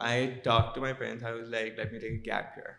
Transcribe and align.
I 0.00 0.38
talked 0.44 0.76
to 0.76 0.80
my 0.80 0.92
parents. 0.92 1.24
I 1.24 1.32
was 1.32 1.48
like, 1.48 1.76
let 1.76 1.92
me 1.92 1.98
take 1.98 2.12
a 2.12 2.22
gap 2.22 2.54
year. 2.56 2.76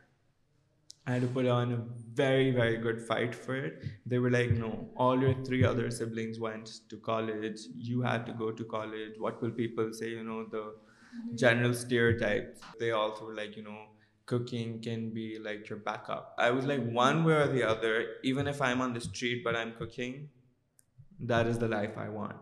I 1.06 1.14
had 1.14 1.22
to 1.22 1.28
put 1.28 1.48
on 1.48 1.72
a 1.74 1.82
very, 2.14 2.52
very 2.52 2.78
good 2.78 3.02
fight 3.02 3.34
for 3.34 3.56
it. 3.56 3.84
They 4.06 4.20
were 4.20 4.30
like, 4.30 4.52
no, 4.52 4.90
all 4.96 5.20
your 5.20 5.34
three 5.44 5.64
other 5.64 5.90
siblings 5.92 6.40
went 6.40 6.88
to 6.90 6.98
college. 6.98 7.62
You 7.78 8.02
have 8.02 8.26
to 8.26 8.34
go 8.34 8.52
to 8.52 8.64
college. 8.64 9.14
What 9.18 9.42
will 9.42 9.52
people 9.52 9.92
say? 9.92 10.10
You 10.10 10.24
know, 10.24 10.46
the 10.46 10.76
general 11.36 11.74
stereotypes. 11.74 12.62
They 12.80 12.92
also 12.92 13.26
were 13.26 13.36
like, 13.36 13.58
you 13.58 13.64
know, 13.64 13.80
cooking 14.26 14.80
can 14.82 15.10
be 15.10 15.40
like 15.40 15.68
your 15.68 15.80
backup. 15.80 16.36
I 16.38 16.52
was 16.52 16.66
like, 16.66 16.84
one 16.90 17.24
way 17.24 17.34
or 17.34 17.48
the 17.48 17.64
other, 17.64 18.06
even 18.24 18.48
if 18.48 18.62
I'm 18.62 18.80
on 18.80 18.94
the 18.94 19.02
street 19.02 19.44
but 19.44 19.56
I'm 19.56 19.74
cooking, 19.74 20.30
that 21.22 21.48
is 21.48 21.58
the 21.58 21.68
life 21.68 21.98
I 21.98 22.08
want. 22.10 22.38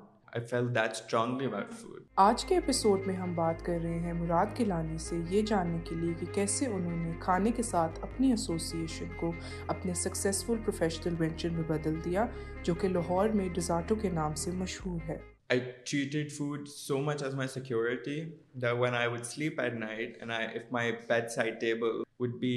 آج 2.16 2.44
کے 2.46 2.56
episode 2.56 3.06
میں 3.08 3.16
ہم 3.16 3.34
بات 3.36 3.62
کر 3.66 3.78
رہے 3.84 4.00
ہیں 4.00 4.14
مراد 4.14 4.60
گلانی 4.60 4.98
سے 5.04 5.18
یہ 5.30 5.42
جاننے 5.48 5.78
کے 5.90 5.96
لیے 5.96 6.14
کہ 6.20 6.26
کیسے 6.36 6.66
انہوں 6.68 6.96
نے 7.06 7.12
کھانے 7.22 7.52
کے 7.58 7.64
ساتھ 7.64 8.00
اپنی 8.04 8.30
ایسوسیشن 8.32 9.14
کو 9.20 9.32
اپنے 9.76 9.94
سکسیزفل 10.04 10.58
پروفیشنل 10.66 11.16
وینچر 11.20 11.50
میں 11.58 11.64
بدل 11.70 12.00
دیا 12.06 12.26
جو 12.64 12.74
کہ 12.82 12.88
لاہور 12.88 13.30
میں 13.40 13.48
ڈیزارٹو 13.56 13.96
کے 14.02 14.10
نام 14.20 14.34
سے 14.44 14.52
مشہور 14.64 15.00
ہے 15.10 15.18
I 15.50 15.60
treated 15.90 16.32
food 16.38 16.68
so 16.76 16.98
much 17.02 17.24
as 17.24 17.34
my 17.36 17.48
security 17.54 18.22
then 18.62 18.96
I 18.96 19.08
would 19.10 19.26
sleep 19.26 19.60
at 19.62 19.74
night 19.80 20.18
and 20.20 20.32
I 20.38 20.48
if 20.58 20.72
my 20.74 20.92
bed 21.10 21.30
side 21.36 21.60
table 21.62 22.02
would 22.20 22.40
be 22.40 22.56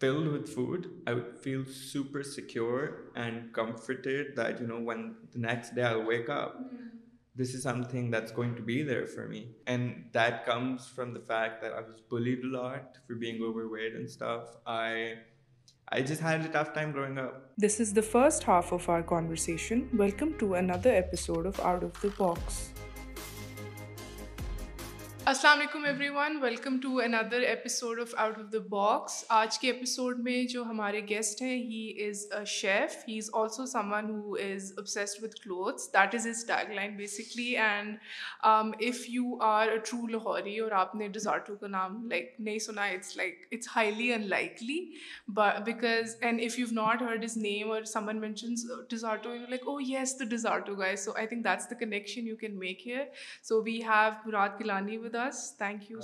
full 0.00 0.26
food 0.54 0.86
I 1.08 1.18
feel 1.42 1.62
super 1.74 2.22
secure 2.30 2.86
and 3.22 3.36
comforted 3.54 4.38
ups 4.38 5.68
is 17.80 17.90
the 17.96 17.98
first 18.12 18.40
half 18.48 18.72
offers 18.72 19.48
السلام 25.30 25.58
علیکم 25.58 25.84
everyone 26.14 26.36
welcome 26.42 26.76
to 26.82 27.00
another 27.04 27.40
episode 27.46 28.00
of 28.00 28.14
out 28.24 28.36
of 28.38 28.52
the 28.52 28.58
box 28.70 29.12
آج 29.38 29.58
کے 29.58 29.70
episode 29.70 30.18
میں 30.24 30.42
جو 30.48 30.62
ہمارے 30.64 31.00
guest 31.08 31.40
ہیں 31.42 31.56
he 31.62 31.80
is 32.06 32.18
a 32.36 32.44
chef 32.50 32.94
he 33.08 33.16
is 33.18 33.30
also 33.40 33.64
some 33.66 33.92
one 33.92 34.10
who 34.10 34.34
is 34.44 34.72
obsessed 34.78 35.22
with 35.24 35.34
clothes 35.44 35.88
that 35.94 36.14
is 36.14 36.26
is 36.26 36.44
tag 36.48 36.70
line 36.74 36.94
basically 36.96 37.46
and 37.62 38.74
if 38.78 39.00
you 39.10 39.36
are 39.46 39.68
a 39.68 39.76
true 39.90 40.06
Lahori 40.10 40.58
اور 40.58 40.72
آپ 40.82 40.94
نے 40.94 41.08
ڈیزارٹو 41.18 41.56
کا 41.60 41.68
نام 41.70 42.00
لائک 42.10 42.30
نہیں 42.38 42.58
سنا 42.68 42.84
it's 42.90 43.16
like 43.16 43.44
it's 43.52 43.68
highly 43.74 44.12
in 44.12 44.28
likely 44.28 44.78
because 45.66 46.16
and 46.20 46.40
if 46.42 46.58
you 46.58 46.66
not 46.80 47.02
heard 47.08 47.24
is 47.30 47.36
name 47.36 47.70
اور 47.72 47.82
someone 48.08 48.20
mentions 48.26 48.64
Desserto 48.90 49.34
you 49.34 49.46
like 49.50 49.66
oh 49.68 49.76
yes 49.88 50.18
the 50.20 50.28
Desserto 50.36 50.74
guy 50.78 50.96
so 51.04 51.12
I 51.16 51.26
think 51.26 51.44
that's 51.48 51.70
the 51.70 51.78
connection 51.80 52.28
you 52.28 52.36
can 52.46 52.58
make 52.58 52.86
here 52.88 53.04
so 53.48 53.62
we 53.66 53.78
have 53.90 54.10
Murad 54.28 54.58
Kalani 54.62 54.96
with 54.96 55.14
ایک 55.16 55.98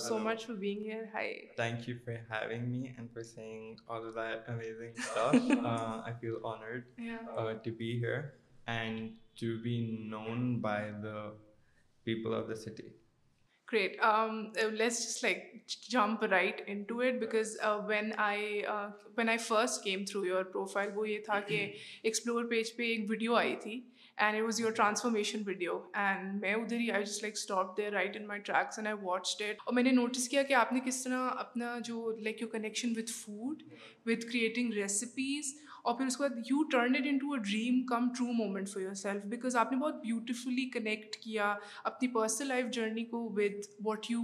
video 23.08 23.34
آئی 23.34 23.56
تھی 23.62 23.80
and 24.16 24.36
it 24.38 24.42
was 24.44 24.60
your 24.60 24.70
transformation 24.76 25.42
video 25.46 25.78
and 26.00 26.40
میں 26.40 26.52
ادھر 26.54 26.78
ہی 26.80 26.90
I 26.92 27.04
just 27.04 27.22
like 27.22 27.34
stop 27.36 27.76
there 27.76 27.90
right 27.90 28.16
in 28.16 28.26
my 28.26 28.40
tracks 28.46 28.78
and 28.78 28.88
I 28.88 28.96
watch 29.02 29.34
that 29.38 29.60
اور 29.66 29.74
میں 29.74 29.82
نے 29.82 29.90
notice 29.90 30.28
کیا 30.28 30.42
کہ 30.48 30.54
آپ 30.54 30.72
نے 30.72 30.80
کس 30.86 31.02
طرح 31.04 31.28
اپنا 31.38 31.76
جو 31.84 32.10
like 32.24 32.42
your 32.42 32.50
connection 32.50 32.92
with 32.96 33.12
food 33.22 33.62
with 34.06 34.26
creating 34.32 34.72
recipes 34.82 35.54
اور 35.90 35.94
پھر 35.96 36.06
اس 36.06 36.16
کے 36.16 36.22
بعد 36.22 36.36
you 36.50 36.62
turn 36.72 36.94
it 36.96 37.06
into 37.18 37.30
a 37.34 37.38
dream 37.44 37.80
come 37.86 38.08
true 38.18 38.32
moment 38.32 38.68
for 38.68 38.80
yourself 39.00 39.22
because 39.30 39.56
آپ 39.56 39.72
نے 39.72 39.78
بہت 39.78 39.94
بیوٹیفلی 40.02 40.68
کنیکٹ 40.74 41.16
کیا 41.22 41.54
اپنی 41.90 42.08
پرسنل 42.14 42.48
لائف 42.48 42.66
جرنی 42.72 43.04
کو 43.04 43.22
with 43.38 43.66
what 43.84 44.10
you 44.10 44.20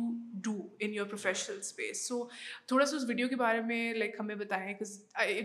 do 0.49 0.55
in 0.81 0.95
your 0.95 1.07
professional 1.07 1.59
space 1.59 2.07
so 2.09 2.23
تھوڑا 2.69 2.87
سا 2.87 2.97
اس 2.97 3.05
ویڈیو 3.09 3.29
کے 3.29 3.37
بارے 3.43 3.61
میں 3.73 3.93
لائک 3.95 4.17
ہمیں 4.21 4.35
بتائیں 4.35 4.73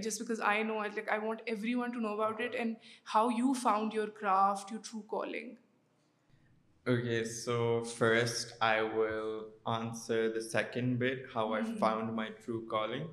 just 0.04 0.22
because 0.22 0.42
I 0.42 0.58
I 0.58 0.64
no 0.68 0.74
no 0.74 0.82
like 0.88 1.10
want 1.24 1.42
everyone 1.82 1.92
to 1.92 2.06
about 2.14 2.42
it 2.42 2.56
and 2.60 2.76
how 3.16 3.30
you 3.38 3.54
found 3.64 3.94
your 3.96 4.08
craft 4.20 4.72
your 4.72 4.82
true 4.90 5.02
calling 5.18 5.52
okay 6.90 7.24
so 7.34 7.62
first 7.98 8.56
I 8.72 8.82
will 8.96 9.38
answer 9.80 10.30
the 10.36 10.42
second 10.52 10.98
but 11.04 11.36
how 11.36 11.54
I 11.54 11.74
found 11.80 12.14
my 12.16 12.32
true 12.46 12.60
calling 12.76 13.08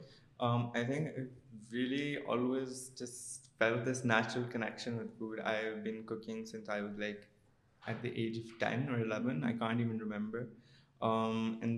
I 0.52 0.84
think 0.84 1.30
really 1.72 2.16
always 2.32 2.78
just 2.98 3.62
this 3.88 4.04
natural 4.04 4.44
connection 4.52 4.98
at 7.86 8.02
the 8.02 8.08
age 8.20 8.38
ten 8.60 8.88
اور 8.88 9.20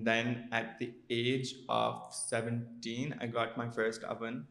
then 0.06 0.34
at 0.52 0.68
the 0.80 0.86
age 1.14 1.52
of 1.78 2.02
seventeen 2.14 3.12
I 3.20 3.32
got 3.34 3.58
my 3.58 3.70
first 3.76 4.04
own 4.10 4.42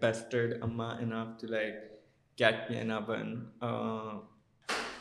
پڈ 0.00 0.54
اما 0.62 0.92
ل 1.10 1.48
like 1.50 2.68
کی 2.68 2.78
one 3.08 3.34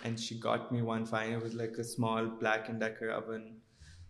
and 0.03 0.19
she 0.19 0.39
got 0.43 0.71
me 0.71 0.81
one 0.85 1.05
five 1.09 1.39
like 1.53 1.79
small 1.79 2.29
black 2.39 2.69
اینڈر 2.69 3.09
ابن 3.15 3.47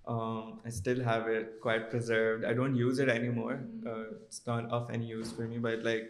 Um, 0.05 0.59
I 0.65 0.69
still 0.69 1.03
have 1.03 1.27
it 1.27 1.61
quite 1.61 1.89
preserved. 1.89 2.43
I 2.43 2.53
don't 2.53 2.75
use 2.75 2.99
it 2.99 3.09
anymore. 3.09 3.63
Mm-hmm. 3.63 3.87
Uh, 3.87 4.03
it's 4.25 4.45
not 4.47 4.65
of 4.71 4.89
any 4.89 5.05
use 5.05 5.31
for 5.31 5.47
me, 5.47 5.57
but 5.57 5.83
like 5.83 6.09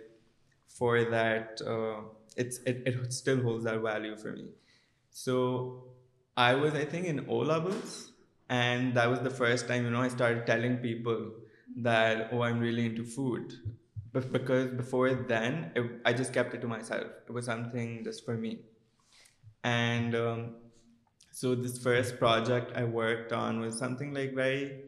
for 0.68 1.04
that, 1.04 1.62
uh, 1.66 2.04
it 2.38 3.14
still 3.14 3.42
holds 3.42 3.66
that 3.66 3.80
value 3.82 4.16
for 4.16 4.32
me. 4.32 4.48
So 5.10 5.84
I 6.38 6.56
was, 6.56 6.74
I 6.74 6.86
think, 6.86 7.06
in 7.08 7.26
O-levels, 7.28 8.14
and 8.50 8.94
that 8.96 9.10
was 9.10 9.20
the 9.20 9.30
first 9.30 9.68
time, 9.68 9.94
I 9.96 10.08
started 10.08 10.48
telling 10.48 10.78
people 10.78 11.14
mm-hmm. 11.14 11.84
that, 11.84 12.30
oh, 12.32 12.42
I'm 12.42 12.60
really 12.60 12.86
into 12.86 13.04
food. 13.04 13.54
But 14.14 14.32
because 14.32 14.72
before 14.72 15.14
then, 15.14 15.72
I 16.04 16.12
just 16.12 16.34
kept 16.34 16.54
it 16.54 16.60
to 16.62 16.68
myself. 16.68 17.08
It 17.28 17.32
was 17.32 17.46
something 17.46 18.04
just 18.04 18.26
for 18.26 18.36
me. 18.36 18.60
And 19.64 20.16
um, 20.16 20.50
so 21.42 21.56
this 21.56 21.80
first 21.80 22.20
project 22.20 22.74
I 22.78 22.84
worked 22.84 23.34
on 23.34 23.62
was 23.62 23.76
something 23.76 24.14
like 24.14 24.36
very 24.36 24.82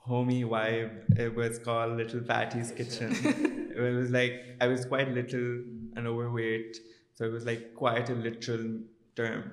homey 0.00 0.42
vibe. 0.42 1.16
It 1.16 1.32
was 1.32 1.60
called 1.60 1.96
Little 1.96 2.22
Patty's 2.22 2.72
Kitchen. 2.72 3.68
It 3.88 3.94
was 4.00 4.10
like, 4.10 4.56
I 4.60 4.66
was 4.66 4.84
quite 4.84 5.10
little 5.10 5.48
and 5.94 6.08
overweight, 6.08 6.76
so 7.14 7.24
it 7.24 7.30
was 7.30 7.44
like 7.46 7.72
quite 7.72 8.10
a 8.10 8.14
literal 8.14 8.80
term. 9.14 9.52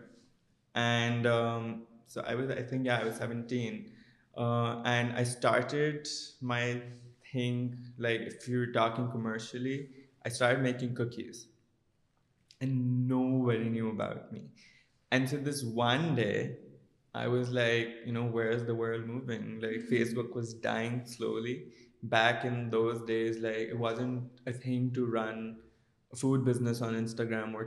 And 0.74 1.28
um, 1.28 1.84
so 2.08 2.24
I 2.26 2.34
was 2.34 2.48
17. 2.50 3.92
Uh, 4.36 4.82
and 4.86 5.14
I 5.14 5.24
started 5.24 6.08
my 6.42 6.82
thing, 7.32 7.78
like 8.00 8.22
if 8.22 8.48
you're 8.48 8.72
talking 8.72 9.12
commercially, 9.12 9.88
I 10.26 10.30
started 10.30 10.64
making 10.64 10.96
cookies 10.96 11.46
and 12.60 13.08
nobody 13.08 13.70
knew 13.70 13.90
about 13.90 14.34
me. 14.34 14.54
And 15.14 15.28
sir 15.30 15.38
this 15.46 15.58
one 15.76 16.04
day 16.16 16.30
I 17.20 17.30
was 17.30 17.50
like 17.54 17.88
you 18.06 18.12
know 18.14 18.22
where 18.34 18.48
is 18.52 18.62
the 18.68 18.74
world 18.76 19.06
movie 19.08 19.38
like 19.62 19.82
Facebook 20.18 20.36
was 20.36 20.56
dying 20.62 21.00
slowly 21.08 21.54
back 22.14 22.46
in those 22.46 23.00
days 23.08 23.38
like 23.44 23.74
wasn't 23.82 24.42
I 24.48 24.54
think 24.62 24.96
to 24.96 25.06
run 25.16 25.54
food 26.22 26.40
business 26.48 26.82
on 26.84 26.96
Instagram 26.96 27.56
اور 27.56 27.64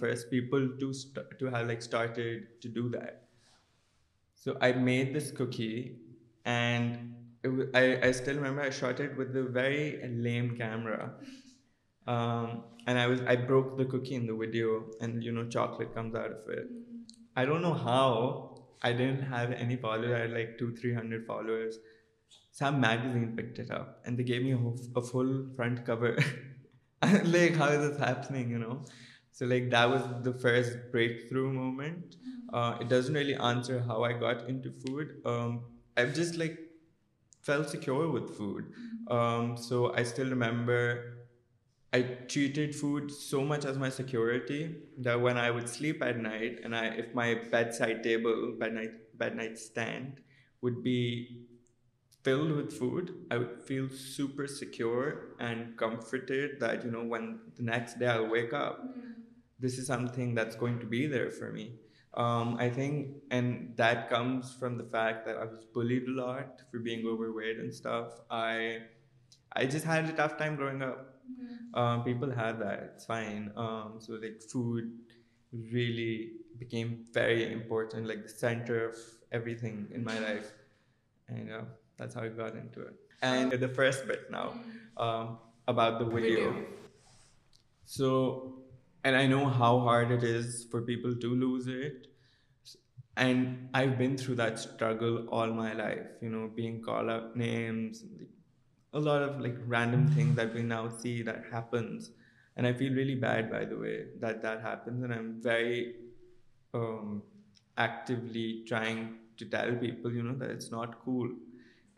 first 0.00 0.30
پیپلڈ 0.30 0.70
to 0.80 0.88
do 1.40 1.46
they 2.88 3.00
this 5.18 5.26
ککی 5.38 5.72
and 6.54 6.86
still 7.76 8.38
ma'am 8.48 8.58
I'd 8.64 9.00
وتری 9.18 9.80
لیم 10.28 10.46
camera 10.56 11.06
Um, 12.14 12.64
and 12.86 12.98
I 12.98 13.36
broke 13.36 13.76
the 13.78 13.84
cookie 13.84 14.16
in 14.16 14.26
the 14.26 14.36
video, 14.42 14.70
and 15.00 15.52
chocolate 15.52 15.94
comes 15.94 16.14
out 16.14 16.32
of 16.38 16.48
it. 16.58 16.66
I 17.36 17.44
don't 17.44 17.62
know 17.62 17.76
how. 17.88 18.14
I 18.82 18.92
didn't 19.00 19.26
have 19.30 19.52
any 19.52 19.76
followers. 19.76 20.16
I 20.18 20.20
had 20.22 20.32
like 20.32 20.56
200-300 20.58 21.26
followers. 21.26 21.78
Some 22.52 22.80
magazine 22.80 23.34
picked 23.36 23.58
it 23.58 23.70
up, 23.70 24.00
and 24.04 24.18
they 24.18 24.24
gave 24.24 24.42
me 24.42 24.56
a 25.00 25.02
full 25.14 25.34
front 25.56 25.86
cover. 25.86 26.16
Like, 27.32 27.54
how 27.56 27.68
is 27.74 27.80
this 27.88 27.98
happening? 27.98 28.48
So 29.36 29.46
like, 29.46 29.70
that 29.70 29.88
was 29.90 30.02
the 30.22 30.32
first 30.32 30.76
breakthrough 30.92 31.50
moment. 31.50 32.10
Mm-hmm. 32.10 32.54
Uh, 32.54 32.80
it 32.82 32.90
doesn't 32.90 33.14
really 33.14 33.36
answer 33.52 33.82
how 33.86 34.04
I 34.04 34.12
got 34.24 34.48
into 34.50 34.72
food. 34.82 35.14
Um, 35.24 35.62
I've 35.96 36.12
just 36.14 36.36
like 36.42 36.58
felt 37.40 37.70
secure 37.70 38.10
with 38.10 38.36
food. 38.36 38.66
Mm-hmm. 38.66 39.16
Um, 39.20 39.56
so 39.56 39.94
I 39.94 40.04
still 40.14 40.36
remember 40.36 40.80
I 41.92 42.02
treated 42.28 42.76
food 42.76 43.10
so 43.10 43.44
much 43.44 43.64
as 43.64 43.76
my 43.76 43.88
security 43.90 44.76
that 44.98 45.20
when 45.20 45.36
I 45.36 45.50
would 45.50 45.68
sleep 45.68 46.02
at 46.02 46.18
night, 46.18 46.60
and 46.62 46.72
if 46.72 47.14
my 47.14 47.34
bedside 47.34 48.04
table, 48.04 48.54
bed 48.58 49.36
night 49.36 49.58
stand 49.58 50.20
would 50.60 50.84
be 50.84 51.46
filled 52.22 52.52
with 52.52 52.72
food, 52.72 53.26
I 53.28 53.38
would 53.38 53.60
feel 53.60 53.88
super 53.88 54.46
secure 54.46 55.34
and 55.40 55.76
comforted 55.76 56.60
that, 56.60 56.84
you 56.84 56.92
know, 56.92 57.02
when 57.02 57.40
the 57.56 57.64
next 57.64 57.98
day 57.98 58.06
I'll 58.06 58.28
wake 58.28 58.52
up, 58.52 58.86
mm-hmm. 58.86 59.22
this 59.58 59.76
is 59.76 59.88
something 59.88 60.34
that's 60.34 60.54
going 60.54 60.78
to 60.80 60.86
be 60.86 61.08
there 61.08 61.30
for 61.30 61.50
me. 61.50 61.72
Um, 62.14 62.56
I 62.60 62.68
think, 62.68 63.16
and 63.32 63.72
that 63.76 64.08
comes 64.08 64.54
from 64.54 64.76
the 64.76 64.84
fact 64.84 65.26
that 65.26 65.38
I 65.38 65.44
was 65.44 65.64
bullied 65.64 66.06
a 66.06 66.10
lot 66.10 66.62
for 66.70 66.78
being 66.78 67.04
overweight 67.04 67.58
and 67.58 67.74
stuff. 67.74 68.20
I 68.30 68.84
just 69.62 69.84
had 69.84 70.04
a 70.04 70.12
tough 70.12 70.38
time 70.38 70.54
growing 70.54 70.82
up. 70.82 71.08
Um, 71.72 72.02
people 72.02 72.30
had 72.30 72.60
that, 72.60 72.92
it's 72.94 73.04
fine. 73.04 73.52
Um, 73.56 73.94
so 73.98 74.14
like 74.14 74.40
food 74.50 74.92
really 75.52 76.32
became 76.58 77.04
very 77.12 77.52
important, 77.52 78.08
like 78.08 78.24
the 78.24 78.28
center 78.28 78.88
of 78.88 78.96
everything 79.30 79.86
in 79.92 80.02
my 80.02 80.18
life, 80.18 80.50
and 81.28 81.52
uh, 81.52 81.62
that's 81.96 82.14
how 82.14 82.22
I 82.22 82.28
got 82.28 82.54
into 82.56 82.80
it. 82.80 82.94
And 83.22 83.52
the 83.52 83.68
first 83.68 84.06
bit 84.08 84.30
now, 84.30 84.54
um, 84.96 85.38
about 85.68 86.00
the 86.00 86.06
video. 86.06 86.64
So, 87.84 88.62
and 89.04 89.16
I 89.16 89.26
know 89.26 89.46
how 89.46 89.80
hard 89.80 90.10
it 90.10 90.24
is 90.24 90.66
for 90.70 90.82
people 90.82 91.14
to 91.14 91.28
lose 91.28 91.68
it, 91.68 92.08
and 93.16 93.68
I've 93.74 93.96
been 93.96 94.16
through 94.16 94.36
that 94.36 94.58
struggle 94.58 95.28
all 95.28 95.48
my 95.48 95.72
life, 95.72 96.06
you 96.20 96.30
know, 96.30 96.50
being 96.52 96.82
called 96.82 97.10
out 97.10 97.36
names, 97.36 98.04
a 98.92 99.00
lot 99.00 99.22
of 99.22 99.40
like 99.40 99.56
random 99.66 100.08
things 100.14 100.34
that 100.36 100.52
we 100.52 100.62
now 100.62 100.88
see 100.88 101.22
that 101.22 101.44
happens, 101.50 102.10
and 102.56 102.66
I 102.66 102.72
feel 102.72 102.92
really 102.92 103.14
bad, 103.14 103.50
by 103.50 103.64
the 103.64 103.76
way, 103.76 104.06
that 104.18 104.60
happens, 104.62 105.02
and 105.02 105.12
I'm 105.12 105.40
very 105.40 105.94
um, 106.74 107.22
actively 107.76 108.64
trying 108.66 109.16
to 109.36 109.44
tell 109.44 109.74
people, 109.74 110.10
that 110.10 110.50
it's 110.50 110.70
not 110.70 111.04
cool 111.04 111.28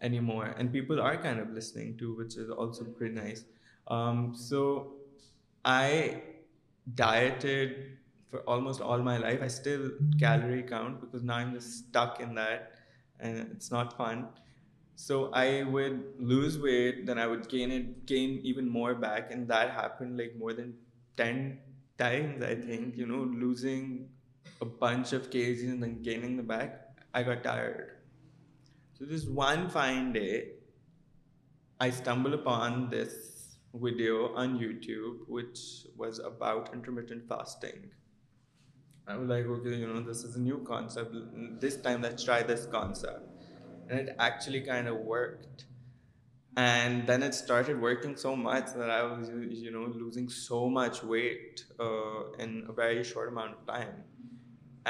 anymore, 0.00 0.54
and 0.56 0.72
people 0.72 1.00
are 1.00 1.16
kind 1.16 1.40
of 1.40 1.50
listening 1.52 1.96
too, 1.96 2.14
which 2.16 2.36
is 2.36 2.50
also 2.50 2.84
pretty 2.84 3.14
nice. 3.14 3.44
Um, 3.88 4.34
so 4.36 4.94
I 5.64 6.22
dieted 6.94 7.96
for 8.30 8.40
almost 8.40 8.80
all 8.80 8.98
my 8.98 9.16
life. 9.16 9.40
I 9.42 9.48
still 9.48 9.90
calorie 10.18 10.62
count 10.62 11.00
because 11.00 11.22
now 11.22 11.34
I'm 11.34 11.52
just 11.52 11.86
stuck 11.86 12.20
in 12.20 12.34
that, 12.34 12.74
and 13.18 13.50
it's 13.54 13.70
not 13.70 13.96
fun. 13.96 14.32
So 14.94 15.32
I 15.32 15.62
would 15.62 16.02
lose 16.18 16.58
weight, 16.58 17.06
then 17.06 17.18
I 17.18 17.26
would 17.26 17.48
gain 17.48 18.02
even 18.10 18.68
more 18.68 18.94
back, 18.94 19.30
and 19.30 19.48
that 19.48 19.70
happened 19.70 20.18
like 20.18 20.36
more 20.38 20.52
than 20.52 20.74
10 21.16 21.58
times, 21.98 22.44
I 22.44 22.54
think, 22.54 22.96
you 22.96 23.06
know, 23.06 23.28
losing 23.36 24.08
a 24.60 24.64
bunch 24.64 25.12
of 25.12 25.28
kgs 25.30 25.62
and 25.62 25.82
then 25.82 26.02
gaining 26.02 26.36
the 26.36 26.42
back. 26.42 26.80
I 27.14 27.22
got 27.22 27.42
tired. 27.42 27.98
So 28.98 29.04
this 29.04 29.24
one 29.24 29.68
fine 29.68 30.12
day, 30.12 30.52
I 31.80 31.90
stumbled 31.90 32.34
upon 32.34 32.88
this 32.90 33.58
video 33.74 34.34
on 34.34 34.58
YouTube, 34.58 35.26
which 35.26 35.86
was 35.96 36.18
about 36.18 36.70
intermittent 36.72 37.28
fasting. 37.28 37.90
I 39.08 39.16
was 39.16 39.28
like, 39.28 39.46
okay, 39.46 39.74
you 39.74 39.86
know, 39.88 40.00
this 40.00 40.22
is 40.22 40.36
a 40.36 40.40
new 40.40 40.58
concept. 40.64 41.12
This 41.60 41.76
time, 41.76 42.02
let's 42.02 42.22
try 42.22 42.42
this 42.42 42.66
concept. 42.66 43.20
چولی 44.44 44.60
کا 44.60 44.74
work 45.08 45.62
and 46.60 47.06
then 47.08 47.22
it 47.22 47.32
start 47.32 47.68
working 47.80 48.14
so 48.22 48.34
much 48.36 48.76
I 48.90 49.50
you 49.64 49.70
know 49.72 49.84
losing 49.98 50.28
so 50.38 50.68
much 50.70 51.02
weight 51.10 51.60
in 51.78 52.60
very 52.76 53.02
short 53.12 53.38
of 53.42 53.66
time 53.66 53.88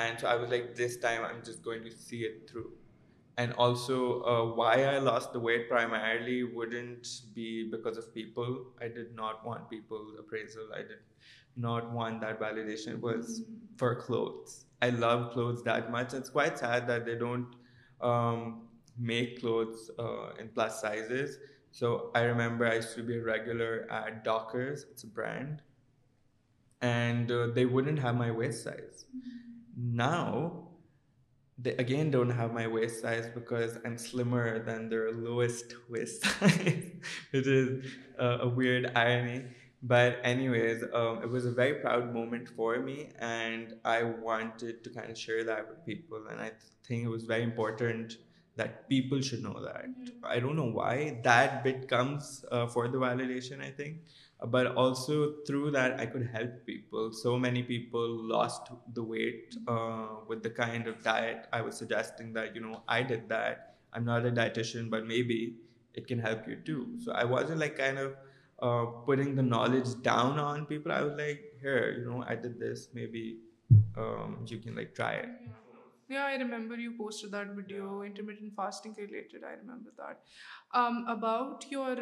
and 0.05 0.21
so 0.21 0.27
I 0.29 0.39
was 0.39 0.51
like 0.51 0.65
this 0.79 0.99
time 1.01 1.25
I 1.25 1.35
am 1.35 1.43
just 1.51 1.65
going 1.67 1.83
to 1.85 1.91
see 1.99 2.25
it 2.27 2.47
through 2.49 2.63
and 3.43 3.53
also 3.67 3.97
why 4.57 4.85
I 4.85 5.01
lost 5.05 5.29
the 5.35 5.39
weight 5.45 5.69
primarily 5.71 6.43
wouldn't 6.55 7.07
be 7.35 7.47
because 7.73 7.99
of 7.99 8.13
people 8.15 8.53
I 8.81 8.89
did 8.97 9.13
not 9.21 9.47
want 9.47 9.69
people's 9.71 10.93
not 11.63 11.83
want 11.95 12.23
validation 12.57 12.99
was 13.03 13.43
for 13.81 13.95
clothes 14.07 14.59
I 14.83 14.91
love 14.99 15.17
cloth 15.35 15.69
said 16.61 16.91
that on 17.07 17.45
make 18.99 19.41
clothes 19.41 19.91
uh, 19.99 20.33
in 20.39 20.49
plus 20.49 20.81
sizes. 20.81 21.39
So 21.71 22.11
I 22.15 22.23
remember 22.23 22.67
I 22.67 22.77
used 22.77 22.95
to 22.97 23.03
be 23.03 23.17
a 23.17 23.23
regular 23.23 23.87
at 23.91 24.25
Dockers, 24.25 24.87
it's 24.91 25.05
a 25.05 25.07
brand, 25.07 25.63
and 26.83 27.31
uh, 27.31 27.47
they 27.55 27.65
wouldn't 27.65 27.99
have 27.99 28.17
my 28.17 28.31
waist 28.31 28.63
size. 28.65 29.07
Now, 29.77 30.69
they 31.59 31.73
again 31.73 32.11
don't 32.11 32.31
have 32.31 32.53
my 32.53 32.67
waist 32.67 33.01
size 33.01 33.31
because 33.35 33.79
I'm 33.85 33.97
slimmer 33.97 34.63
than 34.65 34.89
their 34.91 35.13
lowest 35.13 35.75
waist 35.89 36.23
size, 36.23 36.93
which 37.31 37.47
is 37.47 37.87
uh, 38.21 38.39
a 38.43 38.49
weird 38.49 38.93
irony. 38.95 39.45
But 39.85 40.19
anyways, 40.23 40.85
um, 40.93 41.23
it 41.23 41.29
was 41.29 41.45
a 41.47 41.51
very 41.51 41.75
proud 41.77 42.13
moment 42.13 42.49
for 42.51 42.79
me, 42.81 43.11
and 43.19 43.75
I 43.85 44.03
wanted 44.03 44.85
to 44.85 44.91
kind 44.91 45.11
of 45.11 45.19
share 45.19 45.43
that 45.45 45.69
with 45.69 45.85
people. 45.85 46.25
And 46.31 46.41
I 46.41 46.53
think 46.87 47.03
it 47.03 47.09
was 47.09 47.25
very 47.25 47.45
important 47.45 48.19
that 48.57 48.89
people 48.89 49.21
should 49.21 49.43
know 49.43 49.59
that. 49.63 49.87
Mm-hmm. 49.87 50.25
I 50.25 50.41
don't 50.41 50.57
know 50.57 50.71
why 50.81 51.21
that 51.25 51.65
bit 51.65 51.89
comes 51.89 52.45
uh, 52.51 52.67
for 52.67 52.89
the 52.89 52.99
validation, 52.99 53.63
I 53.63 53.71
think. 53.71 53.99
Uh, 54.41 54.47
but 54.47 54.75
also 54.77 55.35
through 55.47 55.71
that, 55.73 55.99
I 55.99 56.07
could 56.07 56.27
help 56.27 56.67
people. 56.67 57.13
So 57.13 57.39
many 57.39 57.63
people 57.63 58.07
lost 58.09 58.69
the 58.93 59.03
weight 59.03 59.55
mm-hmm. 59.55 59.69
uh, 59.69 60.25
with 60.29 60.43
the 60.43 60.51
kind 60.51 60.87
of 60.87 61.03
diet 61.03 61.47
I 61.53 61.63
was 61.63 61.77
suggesting 61.77 62.33
that, 62.35 62.55
you 62.55 62.61
know, 62.61 62.83
I 62.89 63.03
did 63.03 63.29
that. 63.31 63.77
I'm 63.95 64.05
not 64.05 64.27
a 64.27 64.31
dietitian, 64.31 64.91
but 64.91 65.07
maybe 65.07 65.57
it 65.95 66.07
can 66.07 66.19
help 66.19 66.49
you 66.49 66.57
too. 66.57 66.97
So 67.05 67.13
I 67.13 67.25
wasn't 67.25 67.61
like 67.61 67.77
kind 67.77 67.99
of 67.99 68.15
putting 69.07 69.35
the 69.35 69.43
knowledge 69.43 69.89
down 70.03 70.39
on 70.39 70.67
people. 70.67 70.93
I 70.93 71.03
was 71.03 71.15
like, 71.19 71.59
here, 71.61 71.97
you 71.99 72.11
know, 72.11 72.25
I 72.27 72.35
did 72.35 72.59
this. 72.59 72.89
Maybe 72.95 73.39
um, 73.97 74.45
you 74.47 74.59
can 74.59 74.77
like 74.77 74.95
try 74.95 75.13
it. 75.13 75.49
I 76.21 76.39
remember 76.39 76.79
you 76.79 76.93
posted 76.97 77.29
that 77.33 77.51
video 77.57 77.99
intermittent 78.07 78.53
fasting 78.57 78.93
کے 78.95 79.07
related 79.07 79.45
I 79.45 79.57
remember 79.57 79.91
that 79.91 80.17
about 81.15 81.65
your 81.73 81.97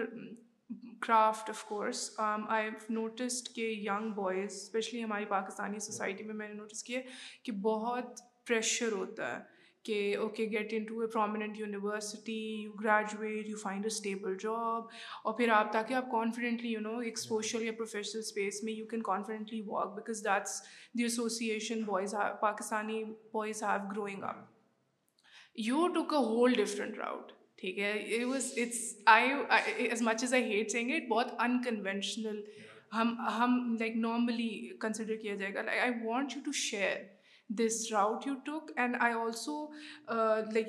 craft 1.07 1.51
of 1.51 1.65
course 1.69 2.11
I 2.27 2.69
noticed 2.95 3.49
کہ 3.55 3.69
young 3.89 4.13
boys 4.15 4.53
especially 4.53 5.03
ہماری 5.05 5.25
Pakistani 5.29 5.79
society 5.87 6.25
میں 6.25 6.35
میں 6.35 6.49
نے 6.49 6.55
notice 6.55 6.83
کیا 6.85 7.01
کہ 7.45 7.53
بہت 7.63 8.21
pressure 8.49 8.93
ہوتا 8.93 9.37
ہے 9.37 9.43
کہ 9.91 10.17
okay 10.23 10.45
get 10.51 10.73
into 10.89 10.99
a 11.01 11.07
prominent 11.13 11.59
university 11.61 12.35
you 12.63 12.71
graduate 12.83 13.49
you 13.49 13.57
find 13.63 13.85
a 13.85 13.91
stable 13.95 14.35
job 14.41 14.85
اور 15.29 15.35
پھر 15.39 15.49
آپ 15.53 15.73
تاکہ 15.73 15.95
آپ 16.01 16.11
کانفیڈنٹلی 16.11 16.69
یو 16.73 16.81
نو 16.81 16.91
ایک 17.07 17.19
سوشل 17.19 17.63
یا 17.67 17.73
پروفیشنل 17.79 18.21
اسپیس 18.25 18.63
میں 18.65 18.73
you 18.73 18.85
can 18.91 19.03
confidently 19.11 19.61
walk 19.67 19.95
because 19.97 20.23
that's 20.25 20.61
the 20.99 21.03
association 21.03 21.83
boys 21.87 22.15
Pakistani 22.41 23.03
boys 23.33 23.63
have 23.63 23.91
growing 23.91 24.23
up 24.29 24.47
you 25.67 25.87
took 25.95 26.15
a 26.15 26.25
whole 26.29 26.53
different 26.65 26.99
route 26.99 27.33
ٹھیک 27.61 27.79
ہے 27.79 27.93
it 27.99 28.25
was 28.27 28.53
it's 28.63 28.85
I 29.19 29.31
as 29.91 30.03
much 30.03 30.23
as 30.25 30.35
I 30.35 30.45
hate 30.57 30.71
saying 30.73 30.91
it 30.97 31.09
بہت 31.09 31.33
ان 31.39 31.57
unconventional 31.67 32.41
ہم 33.01 33.15
ہم 33.39 33.59
like 33.81 33.97
normally 34.07 34.49
consider 34.81 35.17
کیا 35.23 35.35
جائے 35.35 35.55
گا 35.55 35.63
like 35.63 35.81
I 35.83 36.07
want 36.07 36.37
you 36.37 36.43
to 36.45 36.53
share 36.69 36.95
this 37.59 37.77
route 37.93 38.27
and 38.77 38.97
I 39.01 39.13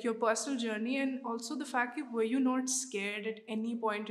your 0.04 0.14
personal 0.20 0.56
journey 0.58 0.96
and 0.98 1.20
also 1.30 1.74
at 2.94 3.38
any 3.46 3.74
point 3.80 4.06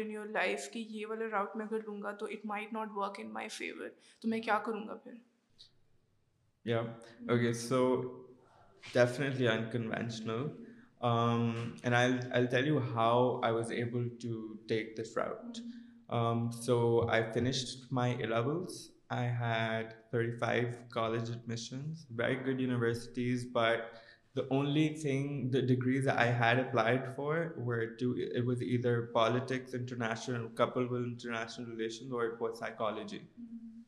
کہ 0.74 0.80
یہ 0.90 1.06
والا 1.08 1.26
route 1.32 1.50
میں 4.30 4.40
کیا 4.42 4.58
کروں 4.66 4.84
گا 4.88 4.96
اوکے 7.28 7.54
سو 7.54 7.80
انشن 9.50 9.86
I 19.12 19.24
had 19.24 19.96
35 20.12 20.76
college 20.90 21.28
admissions, 21.28 22.06
very 22.16 22.38
good 22.38 22.62
universities, 22.62 23.44
but 23.44 24.00
the 24.36 24.48
only 24.50 24.96
thing, 24.96 25.52
the 25.52 25.62
degrees 25.62 26.06
that 26.06 26.18
I 26.18 26.28
had 26.28 26.60
applied 26.60 27.18
for 27.18 27.54
were 27.58 27.98
it 28.00 28.46
was 28.46 28.62
either 28.62 29.10
politics, 29.14 29.74
international, 29.74 30.48
coupled 30.50 30.90
with 30.90 31.04
international 31.04 31.68
relations, 31.68 32.14
or 32.14 32.26
it 32.28 32.40
was 32.40 32.58
psychology. 32.58 33.20
Mm-hmm. 33.20 33.82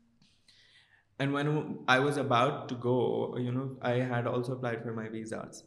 And 1.19 1.31
when 1.31 1.79
I 1.87 1.99
was 1.99 2.17
about 2.17 2.67
to 2.69 2.75
go, 2.75 3.77
I 3.81 3.99
had 4.11 4.27
also 4.27 4.51
applied 4.57 4.83
for 4.83 4.91
my 4.91 5.07
visas. 5.07 5.63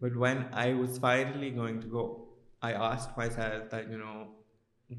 But 0.00 0.16
when 0.16 0.46
I 0.52 0.74
was 0.74 0.98
finally 0.98 1.50
going 1.50 1.80
to 1.80 1.88
go, 1.88 2.28
I 2.62 2.74
asked 2.74 3.16
myself 3.16 3.70
that, 3.70 3.86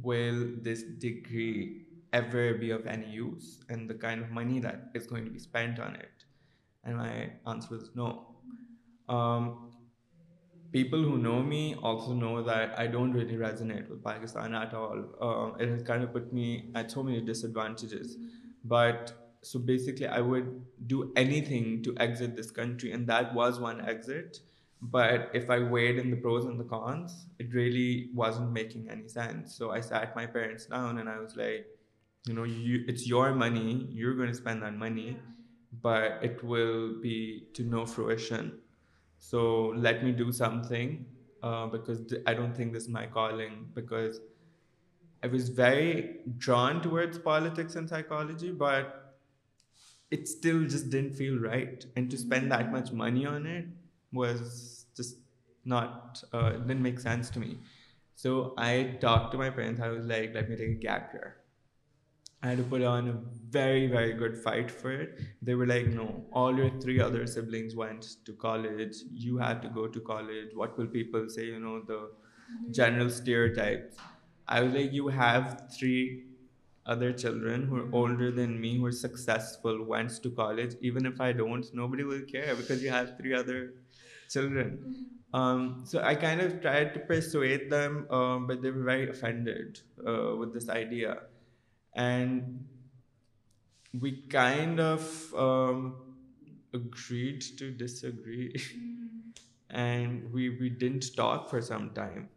will 0.03 0.47
this 0.63 0.83
degree 0.83 1.71
ever 2.15 2.53
be 2.53 2.69
of 2.71 2.87
any 2.87 3.09
use 3.09 3.59
and 3.69 3.89
the 3.89 3.93
kind 3.93 4.21
of 4.23 4.31
money 4.31 4.59
that 4.59 4.77
is 4.93 5.05
going 5.05 5.25
to 5.25 5.29
be 5.29 5.39
spent 5.39 5.79
on 5.79 5.95
it? 5.95 6.25
And 6.83 6.97
my 6.97 7.29
answer 7.45 7.75
was 7.75 7.89
no. 7.93 8.09
Um, 9.09 9.73
people 10.71 11.01
who 11.01 11.17
know 11.17 11.43
me 11.43 11.75
also 11.75 12.13
know 12.13 12.41
that 12.43 12.79
I 12.79 12.87
don't 12.87 13.11
really 13.11 13.35
resonate 13.35 13.89
with 13.89 14.01
Pakistan 14.03 14.55
at 14.55 14.73
all. 14.73 14.99
Um, 15.21 15.55
it 15.59 15.69
has 15.69 15.83
kind 15.83 16.03
of 16.03 16.13
put 16.13 16.33
me 16.33 16.71
at 16.73 16.89
so 16.89 17.03
many 17.03 17.21
disadvantages. 17.21 18.17
But 18.63 19.13
so 19.41 19.59
basically 19.59 20.07
I 20.07 20.21
would 20.21 20.49
do 20.87 21.11
anything 21.15 21.83
to 21.83 21.95
exit 21.99 22.35
this 22.35 22.49
country, 22.49 22.93
and 22.93 23.07
that 23.07 23.33
was 23.33 23.59
one 23.59 23.81
exit. 23.81 24.39
But 24.81 25.29
if 25.33 25.49
I 25.49 25.59
weighed 25.59 25.97
in 25.97 26.11
the 26.11 26.17
pros 26.17 26.45
and 26.45 26.59
the 26.59 26.63
cons, 26.63 27.13
it 27.39 27.53
really 27.53 28.09
wasn't 28.13 28.51
making 28.51 28.89
any 28.89 29.07
sense. 29.07 29.55
So 29.55 29.71
I 29.71 29.81
sat 29.81 30.15
my 30.15 30.25
parents 30.25 30.67
down 30.67 30.99
and 30.99 31.09
I 31.09 31.19
was 31.19 31.35
like, 31.35 31.73
it's 32.27 33.07
your 33.07 33.33
money, 33.33 33.87
you're 33.91 34.15
going 34.15 34.29
to 34.29 34.35
spend 34.35 34.63
that 34.63 34.75
money, 34.75 35.17
but 35.81 36.19
it 36.23 36.43
will 36.43 36.99
be 36.99 37.47
to 37.53 37.63
no 37.63 37.85
fruition. 37.85 38.59
So 39.19 39.73
let 39.75 40.03
me 40.03 40.11
do 40.11 40.31
something 40.31 41.05
uh, 41.43 41.67
because 41.67 42.13
I 42.25 42.33
don't 42.33 42.57
think 42.57 42.73
this 42.73 42.83
is 42.83 42.89
my 42.89 43.05
calling, 43.05 43.67
because 43.75 44.19
I 45.21 45.27
was 45.27 45.49
very 45.49 46.17
drawn 46.37 46.81
towards 46.81 47.19
politics 47.19 47.75
and 47.75 47.87
psychology, 47.87 48.51
but 48.51 49.13
it 50.09 50.27
still 50.27 50.63
just 50.63 50.89
didn't 50.89 51.13
feel 51.13 51.37
right. 51.37 51.85
And 51.95 52.09
to 52.09 52.17
spend 52.17 52.51
that 52.51 52.71
much 52.71 52.91
money 52.91 53.27
on 53.27 53.45
it 53.45 53.67
was 54.11 54.85
just 54.95 55.17
not, 55.63 56.23
uh, 56.33 56.53
it 56.55 56.65
didn't 56.65 56.81
make 56.81 56.99
sense 56.99 57.29
to 57.31 57.39
me. 57.39 57.59
So 58.15 58.55
I 58.57 58.97
talked 58.99 59.33
to 59.33 59.37
my 59.37 59.51
parents. 59.51 59.79
I 59.79 59.89
was 59.89 60.05
like, 60.05 60.33
let 60.33 60.49
me 60.49 60.55
take 60.55 60.69
a 60.69 60.79
gap 60.85 61.13
year. 61.13 61.33
I 62.43 62.47
had 62.49 62.57
to 62.57 62.63
put 62.63 62.83
on 62.83 63.07
a 63.07 63.17
very, 63.49 63.87
very 63.87 64.13
good 64.13 64.37
fight 64.37 64.69
for 64.69 64.91
it. 64.91 65.19
They 65.41 65.55
were 65.55 65.65
like, 65.65 65.87
no, 65.87 66.25
all 66.31 66.55
your 66.55 66.69
three 66.79 66.99
other 66.99 67.25
siblings 67.25 67.75
went 67.75 68.23
to 68.25 68.33
college. 68.33 68.97
You 69.11 69.37
had 69.37 69.61
to 69.61 69.69
go 69.69 69.87
to 69.87 69.99
college. 69.99 70.53
What 70.53 70.77
will 70.77 70.87
people 70.87 71.29
say? 71.29 71.51
The 71.51 72.09
general 72.71 73.09
stereotypes. 73.09 73.95
I 74.47 74.61
was 74.61 74.73
like, 74.73 74.93
you 74.93 75.07
have 75.07 75.73
three 75.75 76.25
other 76.85 77.11
children 77.13 77.65
who 77.65 77.77
are 77.77 77.89
older 77.93 78.29
than 78.29 78.61
me, 78.61 78.77
who 78.77 78.85
are 78.85 78.91
successful, 78.91 79.83
went 79.83 80.21
to 80.21 80.29
college. 80.29 80.75
Even 80.81 81.07
if 81.07 81.19
I 81.19 81.31
don't, 81.31 81.65
nobody 81.73 82.03
will 82.03 82.21
care 82.21 82.53
because 82.53 82.83
you 82.83 82.91
have 82.91 83.17
three 83.17 83.33
other 83.33 83.73
children. 84.29 84.79
Mm-hmm. 84.81 85.35
Um, 85.35 85.81
so 85.83 86.01
I 86.01 86.13
kind 86.13 86.41
of 86.41 86.61
tried 86.61 86.93
to 86.93 86.99
persuade 86.99 87.71
them, 87.71 88.05
um, 88.11 88.45
but 88.45 88.61
they 88.61 88.69
were 88.69 88.83
very 88.83 89.09
offended 89.09 89.79
uh, 90.05 90.35
with 90.35 90.53
this 90.53 90.69
idea 90.69 91.17
and 91.95 92.67
we 94.01 94.11
kind 94.27 94.79
of 94.79 95.33
um, 95.35 95.95
agreed 96.73 97.41
to 97.57 97.71
disagree. 97.71 98.55
And 99.71 100.31
we 100.31 100.69
didn't 100.69 101.17
talk 101.17 101.49
for 101.49 101.61
some 101.61 101.89
time, 101.89 102.29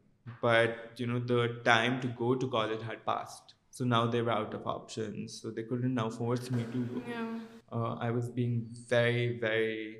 but 0.42 0.76
you 0.96 1.06
know, 1.06 1.20
the 1.20 1.60
time 1.62 2.00
to 2.00 2.08
go 2.08 2.34
to 2.34 2.48
college 2.48 2.82
had 2.82 3.06
passed, 3.06 3.54
so 3.70 3.84
now 3.84 4.06
they 4.06 4.22
were 4.22 4.32
out 4.32 4.54
of 4.54 4.66
options, 4.66 5.40
so 5.40 5.50
they 5.50 5.62
couldn't 5.62 5.94
now 5.94 6.10
force 6.10 6.50
me 6.50 6.64
to 6.72 6.78
go. 6.78 7.02
Yeah. 7.06 7.26
Uh, 7.70 7.94
I 8.00 8.10
was 8.10 8.28
being 8.28 8.66
very, 8.88 9.38
very 9.38 9.92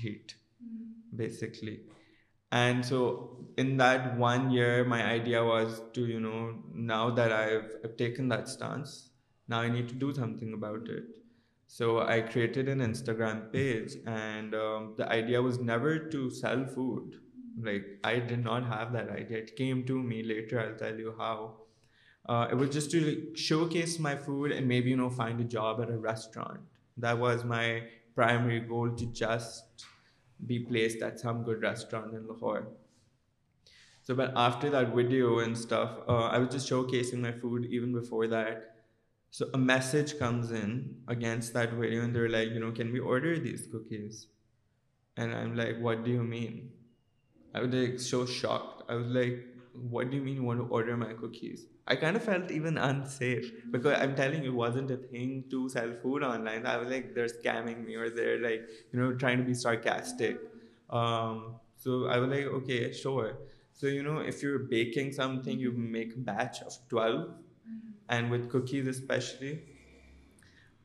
date, 0.00 0.34
um, 0.58 0.88
basically. 1.14 1.82
And 2.52 2.84
so 2.84 3.44
in 3.56 3.78
that 3.78 4.16
1 4.18 4.50
year, 4.50 4.84
my 4.84 5.02
idea 5.02 5.42
was 5.42 5.80
to, 5.94 6.02
now 6.74 7.10
that 7.10 7.32
I've 7.32 7.96
taken 7.96 8.28
that 8.28 8.46
stance, 8.46 9.08
now 9.48 9.60
I 9.60 9.68
need 9.68 9.88
to 9.88 9.94
do 9.94 10.12
something 10.12 10.52
about 10.52 10.88
it. 10.88 11.04
So 11.66 12.00
I 12.00 12.20
created 12.20 12.68
an 12.68 12.80
Instagram 12.80 13.50
page, 13.50 13.94
and 14.06 14.54
um, 14.54 14.94
the 14.98 15.08
idea 15.08 15.40
was 15.40 15.58
never 15.58 15.98
to 16.10 16.28
sell 16.28 16.66
food. 16.66 17.14
Like, 17.68 17.86
I 18.04 18.18
did 18.18 18.44
not 18.44 18.66
have 18.66 18.92
that 18.92 19.08
idea. 19.08 19.38
It 19.38 19.56
came 19.56 19.86
to 19.86 20.02
me 20.10 20.22
later. 20.22 20.60
I'll 20.60 20.76
tell 20.76 20.98
you 20.98 21.14
how. 21.16 21.54
Uh, 22.28 22.48
it 22.50 22.54
was 22.54 22.68
just 22.68 22.90
to 22.90 23.34
showcase 23.34 23.98
my 23.98 24.16
food 24.16 24.52
and 24.52 24.68
maybe, 24.68 24.94
find 25.16 25.40
a 25.40 25.44
job 25.44 25.80
at 25.80 25.88
a 25.88 25.96
restaurant. 25.96 26.60
That 26.98 27.18
was 27.18 27.44
my 27.44 27.84
primary 28.12 28.60
goal, 28.60 28.90
to 28.90 29.06
just 29.06 29.78
be 30.46 30.58
placed 30.58 31.02
at 31.02 31.20
some 31.20 31.42
good 31.42 31.62
restaurant 31.62 32.14
in 32.14 32.26
Lahore. 32.26 32.68
So, 34.04 34.14
but 34.14 34.32
after 34.36 34.70
that 34.70 34.94
video 34.94 35.38
and 35.38 35.56
stuff, 35.56 35.90
uh, 36.08 36.26
I 36.34 36.38
was 36.38 36.50
just 36.50 36.68
showcasing 36.68 37.20
my 37.20 37.32
food 37.32 37.68
even 37.70 37.92
before 37.92 38.26
that. 38.28 38.74
So 39.30 39.48
a 39.54 39.58
message 39.58 40.18
comes 40.18 40.50
in 40.50 40.96
against 41.08 41.54
that 41.54 41.72
video 41.72 42.02
and 42.02 42.14
they're 42.14 42.28
like, 42.28 42.48
you 42.48 42.60
know, 42.60 42.72
can 42.72 42.92
we 42.92 42.98
order 42.98 43.38
these 43.38 43.66
cookies? 43.70 44.26
And 45.16 45.32
I'm 45.32 45.54
like, 45.56 45.78
what 45.78 46.04
do 46.04 46.10
you 46.10 46.22
mean? 46.22 46.70
I 47.54 47.60
was 47.60 47.72
like 47.72 48.00
so 48.00 48.26
shocked. 48.26 48.90
I 48.90 48.96
was 48.96 49.06
like, 49.06 49.40
what 49.74 50.10
do 50.10 50.16
you 50.16 50.22
mean 50.22 50.36
you 50.36 50.42
want 50.42 50.60
to 50.60 50.66
order 50.66 50.96
my 50.96 51.14
cookies? 51.14 51.66
I 51.86 51.96
kind 51.96 52.16
of 52.16 52.22
felt 52.22 52.50
even 52.50 52.76
unsafe 52.76 53.50
because 53.70 53.98
I'm 53.98 54.14
telling 54.14 54.42
you, 54.44 54.50
it 54.50 54.54
wasn't 54.54 54.90
a 54.90 54.96
thing 54.96 55.44
to 55.50 55.68
sell 55.68 55.92
food 56.02 56.22
online. 56.22 56.66
I 56.66 56.76
was 56.76 56.88
like, 56.88 57.14
they're 57.14 57.26
scamming 57.26 57.84
me, 57.84 57.94
or 57.94 58.10
they're 58.10 58.40
like, 58.40 59.18
trying 59.18 59.38
to 59.38 59.44
be 59.44 59.54
sarcastic. 59.54 60.38
Um, 60.90 61.56
so 61.76 62.06
I 62.06 62.18
was 62.18 62.28
like, 62.28 62.44
okay, 62.60 62.92
sure. 62.92 63.38
So, 63.74 63.86
if 63.86 64.42
you're 64.42 64.60
baking 64.60 65.12
something, 65.12 65.58
you 65.58 65.72
make 65.72 66.14
a 66.14 66.18
batch 66.18 66.60
of 66.62 66.76
12, 66.88 67.30
and 68.10 68.30
with 68.30 68.50
cookies 68.50 68.86
especially. 68.86 69.62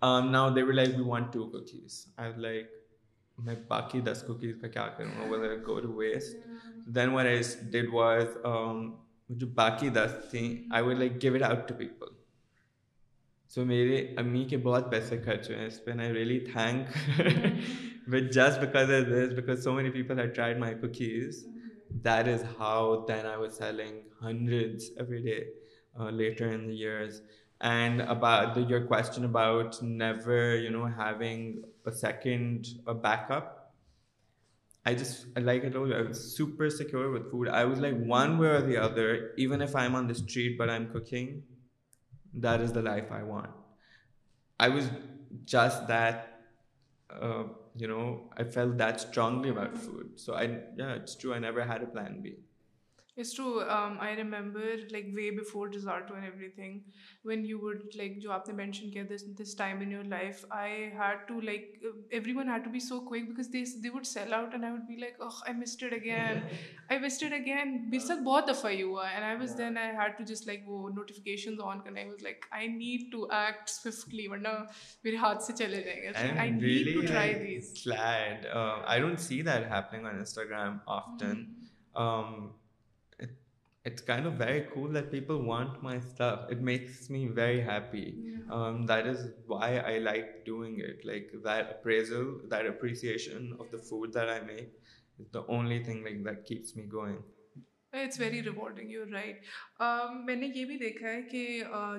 Um, 0.02 0.32
now 0.32 0.52
they 0.52 0.62
were 0.62 0.76
like, 0.76 0.96
we 0.96 1.02
want 1.02 1.34
2 1.34 1.50
cookies. 1.52 2.08
I 2.18 2.30
was 2.30 2.38
like, 2.38 2.66
میں 3.46 3.56
باقی 3.68 4.00
دس 4.02 4.24
cookies 4.28 4.56
کا 4.62 4.68
کیا 4.68 4.88
کروں 4.98 5.30
گا 5.32 5.74
waste 5.98 6.46
then 6.96 7.10
I 7.26 7.42
did 7.72 7.90
was 7.94 8.38
جو 9.40 9.48
باقی 9.56 9.90
دس 9.96 10.12
تھیں 10.32 10.48
I 10.76 10.84
would 10.84 10.98
like 10.98 11.22
go 11.24 11.34
it 11.36 11.42
out 11.50 11.68
to 11.70 11.74
people 11.78 12.16
so 13.54 13.66
میرے 13.66 13.98
امی 14.20 14.44
کے 14.50 14.58
بہت 14.64 14.90
پیسے 14.92 15.18
خرچ 15.26 15.48
ہوئے 15.50 15.60
ہیں 15.60 15.66
اس 15.68 15.84
پہ 15.86 15.92
I 16.00 16.14
really 16.14 16.40
think 16.52 16.88
with 18.14 18.32
just 18.38 18.60
because 18.62 18.92
of 18.94 19.08
this 19.12 19.34
because 19.36 19.64
so 19.64 19.74
many 19.74 19.90
people 19.92 20.20
I 20.20 20.30
tried 20.36 20.58
my 20.60 20.76
cookies 20.82 21.46
that 22.04 22.28
is 22.34 22.44
how 22.60 22.96
then 23.08 23.26
I 23.26 23.40
was 23.42 23.58
selling 23.58 24.00
hundred 24.26 24.78
every 24.96 25.22
day 25.24 26.12
later 26.14 26.48
in 26.54 26.70
years 26.70 27.22
and 27.74 28.02
about 28.08 28.58
your 28.70 28.86
question 28.88 29.24
about 29.26 29.76
never 29.84 30.58
you 30.64 30.72
know 30.72 30.86
having 31.00 31.62
a 31.88 31.92
second, 31.92 32.68
a 32.86 32.94
backup. 32.94 33.74
I 34.86 34.94
just, 34.94 35.26
like 35.36 35.66
I 35.66 35.70
told 35.70 35.90
you, 35.90 35.96
I 35.96 36.02
was 36.02 36.20
super 36.36 36.70
secure 36.70 37.10
with 37.12 37.32
food. 37.32 37.50
I 37.50 37.66
was 37.66 37.80
like, 37.80 37.98
one 37.98 38.38
way 38.38 38.48
or 38.48 38.62
the 38.62 38.78
other, 38.78 39.34
even 39.38 39.62
if 39.62 39.76
I'm 39.76 39.96
on 39.96 40.08
the 40.08 40.16
street 40.16 40.58
but 40.58 40.70
I'm 40.70 40.90
cooking, 40.92 41.44
that 42.34 42.62
is 42.62 42.74
the 42.74 42.82
life 42.82 43.12
I 43.12 43.24
want. 43.24 43.50
I 44.60 44.70
was 44.70 44.90
just 45.46 45.88
that, 45.88 46.18
uh, 47.28 47.44
I 48.38 48.44
felt 48.44 48.78
that 48.78 49.02
strongly 49.02 49.50
about 49.50 49.78
food. 49.78 50.12
So 50.16 50.36
I, 50.36 50.60
it's 50.78 51.16
true. 51.16 51.34
I 51.34 51.40
never 51.40 51.64
had 51.64 51.82
a 51.84 51.88
plan 51.88 52.20
B. 52.22 52.36
It's 53.20 53.34
too 53.36 53.44
I 53.68 54.16
remember 54.16 54.76
like 54.92 55.06
way 55.14 55.30
before 55.40 55.68
resort 55.74 56.12
and 56.12 56.24
everything 56.56 56.80
when 57.26 57.46
you 57.46 57.60
would 57.62 57.96
like 57.98 58.18
جو 58.22 58.32
آپ 58.32 58.48
نے 58.50 58.54
mention 58.56 58.90
کیا 58.92 59.04
this 59.14 59.24
this 59.42 59.56
time 59.58 59.80
in 59.86 59.92
your 59.92 60.04
life 60.10 60.46
I 60.58 60.74
had 60.98 61.28
to 61.28 61.40
like 61.42 61.84
everyone 62.38 62.50
had 62.50 62.64
to 62.66 62.70
be 62.72 62.80
so 62.88 63.00
quick 63.08 63.24
because 63.30 63.50
this 63.54 63.74
they 63.84 63.90
would 63.94 64.06
sell 64.08 64.34
out 64.34 64.54
and 64.54 64.64
I 64.66 64.74
would 64.74 64.82
be 64.88 64.96
like 65.00 65.22
I 65.30 65.54
missed it 65.62 65.94
again 65.94 66.40
I 66.90 67.00
missed it 67.06 67.34
again 67.40 67.76
میرے 67.90 68.00
ساتھ 68.08 68.22
بہت 68.28 68.48
دفعہ 68.50 68.72
ہی 68.72 68.82
ہوا 68.82 69.08
and 69.10 69.24
I 69.26 69.36
was 69.40 69.58
then 69.58 69.78
I 69.78 69.96
had 70.02 70.18
to 70.18 70.24
just 70.34 70.48
like 70.48 70.68
وہ 70.70 70.90
notification 70.96 71.56
on 71.72 71.82
کرنا 71.86 72.06
was 72.10 72.22
like 72.24 72.46
I 72.60 72.68
need 72.76 73.12
to 73.12 73.26
act 73.40 73.70
swiftly 73.70 74.28
ورنہ 74.32 74.54
میرے 75.04 75.16
ہاتھ 75.26 75.44
سے 75.44 75.54
چلے 75.64 75.82
جائیں 75.86 76.02
گے 76.02 76.38
I 76.40 76.52
really 76.68 77.06
try 77.08 77.34
these 77.46 77.88
I 77.98 79.02
don't 79.02 79.20
see 79.20 79.42
that 79.42 79.68
happening 79.72 80.06
on 80.06 80.16
Instagram 80.20 80.78
often 81.00 81.44
it's 83.88 84.10
very 98.20 98.42
rewarding 98.44 98.90
your 98.92 99.08
right 99.14 99.46
میں 100.26 100.36
نے 100.36 100.48
یہ 100.56 100.66
بھی 100.66 100.78
دیکھا 100.78 101.08
ہے 101.10 101.22
کہ 101.32 101.46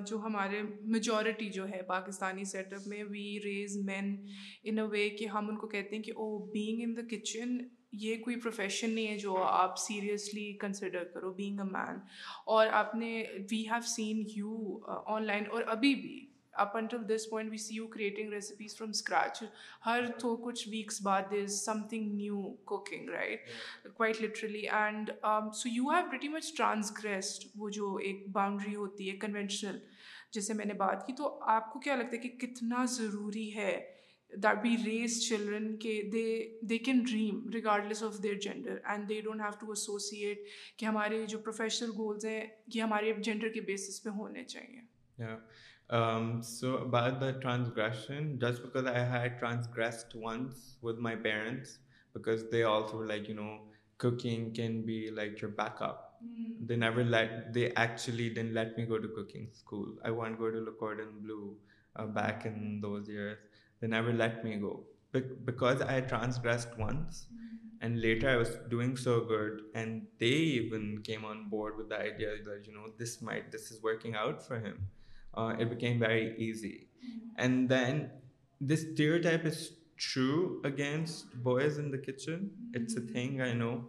جو 0.07 0.17
ہمارے 0.25 0.61
میجورٹی 0.95 1.49
جو 1.55 1.67
ہے 1.69 1.81
پاکستانی 1.87 2.43
سیٹ 2.53 2.73
اپ 2.73 2.87
میں 2.87 3.03
we 3.09 3.25
raise 3.45 3.77
men 3.89 4.15
in 4.69 4.79
a 4.79 4.85
way 4.91 5.09
کہ 5.19 5.27
ہم 5.35 5.49
ان 5.49 5.57
کو 5.63 5.67
کہتے 5.67 5.95
ہیں 5.95 6.03
کہ 6.03 6.11
oh 6.15 6.29
being 6.51 6.83
in 6.83 6.95
the 6.97 7.07
kitchen 7.15 7.57
یہ 7.91 8.15
کوئی 8.23 8.35
پروفیشن 8.39 8.91
نہیں 8.95 9.07
ہے 9.07 9.17
جو 9.17 9.35
آپ 9.43 9.77
سیریسلی 9.79 10.51
کنسیڈر 10.61 11.03
کرو 11.13 11.31
بینگ 11.33 11.59
اے 11.59 11.65
مین 11.71 11.97
اور 12.55 12.67
آپ 12.81 12.93
نے 12.95 13.11
we 13.51 13.63
have 13.71 13.79
seen 13.95 14.23
you 14.35 14.77
online 15.25 15.43
اور 15.51 15.63
ابھی 15.75 15.93
بھی 16.01 16.25
up 16.61 16.75
until 16.77 17.03
this 17.15 17.29
point 17.29 17.51
we 17.51 17.57
see 17.57 17.75
you 17.75 17.87
creating 17.87 18.33
recipes 18.33 18.75
from 18.77 18.89
scratch 18.89 19.43
ہر 19.85 20.03
تھو 20.19 20.35
کچھ 20.45 20.67
ویکس 20.69 21.01
بعد 21.03 21.33
is 21.41 21.59
something 21.89 22.11
new 22.15 22.41
cooking 22.71 23.09
right 23.09 23.47
quite 23.97 24.21
literally 24.21 24.63
and 24.79 25.11
so 25.61 25.69
you 25.69 25.89
have 25.89 26.09
ویٹی 26.11 26.27
much 26.27 26.53
transgressed 26.57 27.47
وہ 27.59 27.69
جو 27.79 27.95
ایک 28.05 28.27
باؤنڈری 28.33 28.75
ہوتی 28.75 29.09
ہے 29.11 29.15
کنونشنل 29.17 29.77
جیسے 30.33 30.53
میں 30.53 30.65
نے 30.65 30.73
بات 30.83 31.05
کی 31.07 31.13
تو 31.17 31.37
آپ 31.51 31.71
کو 31.73 31.79
کیا 31.79 31.95
لگتا 31.95 32.15
ہے 32.17 32.27
کہ 32.27 32.29
کتنا 32.45 32.83
ضروری 32.97 33.53
ہے 33.55 33.75
جینڈر 34.35 35.57
اینڈ 38.83 39.11
ہیو 39.11 39.31
ایسوسیٹ 39.71 40.47
کہ 40.79 40.85
ہمارے 40.85 41.25
جو 41.29 41.39
پروفیشنل 41.43 41.89
گولز 41.97 42.25
ہیں 42.25 42.45
یہ 42.73 42.81
ہمارے 42.81 43.13
جینڈر 43.23 43.49
کے 43.53 43.61
بیسس 43.67 44.03
پہ 44.03 44.09
ہونے 44.17 44.43
چاہیے 44.43 44.79
they 63.79 63.87
never 63.87 64.13
let 64.13 64.43
me 64.43 64.55
go. 64.55 64.83
Because 65.11 65.81
I 65.81 66.01
transgressed 66.01 66.77
once, 66.77 67.25
mm-hmm. 67.25 67.85
and 67.85 67.99
later 67.99 68.29
I 68.29 68.35
was 68.35 68.49
doing 68.69 68.95
so 68.95 69.21
good, 69.21 69.61
and 69.73 70.05
they 70.19 70.39
even 70.59 71.01
came 71.03 71.25
on 71.25 71.49
board 71.49 71.77
with 71.77 71.89
the 71.89 71.99
idea 71.99 72.35
that, 72.45 72.67
you 72.67 72.73
know, 72.73 72.87
this 72.97 73.19
is 73.19 73.79
working 73.81 74.15
out 74.15 74.45
for 74.45 74.59
him. 74.59 74.87
Uh, 75.33 75.55
it 75.57 75.69
became 75.69 75.97
very 75.97 76.35
easy. 76.37 76.89
Mm-hmm. 76.99 77.29
And 77.37 77.69
then 77.69 78.11
this 78.61 78.85
stereotype 78.93 79.45
is 79.45 79.73
true 79.97 80.61
against 80.63 81.33
boys 81.43 81.79
in 81.79 81.89
the 81.89 81.97
kitchen. 81.97 82.51
It's 82.73 82.95
a 82.95 82.99
mm-hmm. 82.99 83.13
thing, 83.13 83.41
I 83.41 83.53
know. 83.53 83.85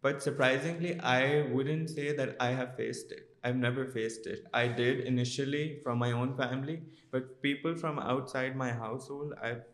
But 0.00 0.22
surprisingly, 0.22 0.98
I 1.00 1.42
wouldn't 1.52 1.90
say 1.90 2.16
that 2.16 2.36
I 2.40 2.50
have 2.50 2.76
faced 2.76 3.12
it. 3.12 3.20
I've 3.44 3.56
never 3.56 3.86
faced 3.86 4.26
it. 4.26 4.46
I 4.54 4.68
did 4.68 5.00
initially 5.00 5.80
from 5.82 5.98
my 5.98 6.12
own 6.12 6.36
family, 6.36 6.82
but 7.10 7.42
people 7.42 7.74
from 7.74 7.98
outside 7.98 8.56
my 8.56 8.70
household, 8.70 9.34
I've 9.42 9.64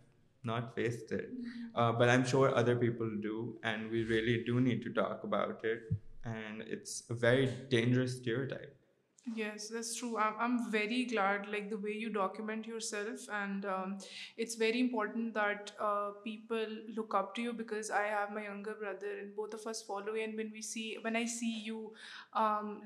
not 0.42 0.75
faced 0.75 1.12
it. 1.12 1.28
Mm-hmm. 1.30 1.78
Uh, 1.78 1.92
but 1.92 2.08
I'm 2.08 2.25
sure 2.25 2.54
other 2.54 2.76
people 2.76 3.11
do, 3.20 3.58
and 3.62 3.90
we 3.90 4.04
really 4.04 4.42
do 4.44 4.61
need 4.61 4.82
to 4.85 4.90
talk 4.90 5.25
about 5.25 5.64
it. 5.64 5.82
And 6.25 6.62
it's 6.66 7.02
a 7.11 7.14
very 7.14 7.47
dangerous 7.68 8.16
stereotype. 8.16 8.75
Yes 9.37 9.70
yes 9.78 9.94
true 9.99 10.16
I 10.18 10.32
am 10.44 10.56
very 10.73 11.04
glad 11.11 11.49
like 11.50 11.70
the 11.70 11.76
way 11.82 11.92
you 11.92 12.08
document 12.12 12.68
your 12.68 12.78
self 12.88 13.28
and 13.38 13.66
it's 13.66 14.58
very 14.61 14.80
important 14.80 15.35
that 15.35 15.70
people 16.25 16.75
look 16.99 17.14
Oppo 17.14 17.52
because 17.56 17.90
I 18.00 18.08
have 18.11 18.32
my 18.35 18.47
younger 18.47 18.75
brother 18.80 19.16
and 19.16 19.35
both 19.56 19.61
first 19.64 19.87
follow 19.87 20.14
see 20.68 20.87
when 21.04 21.16
I 21.16 21.26
see 21.38 21.50
you 21.66 21.87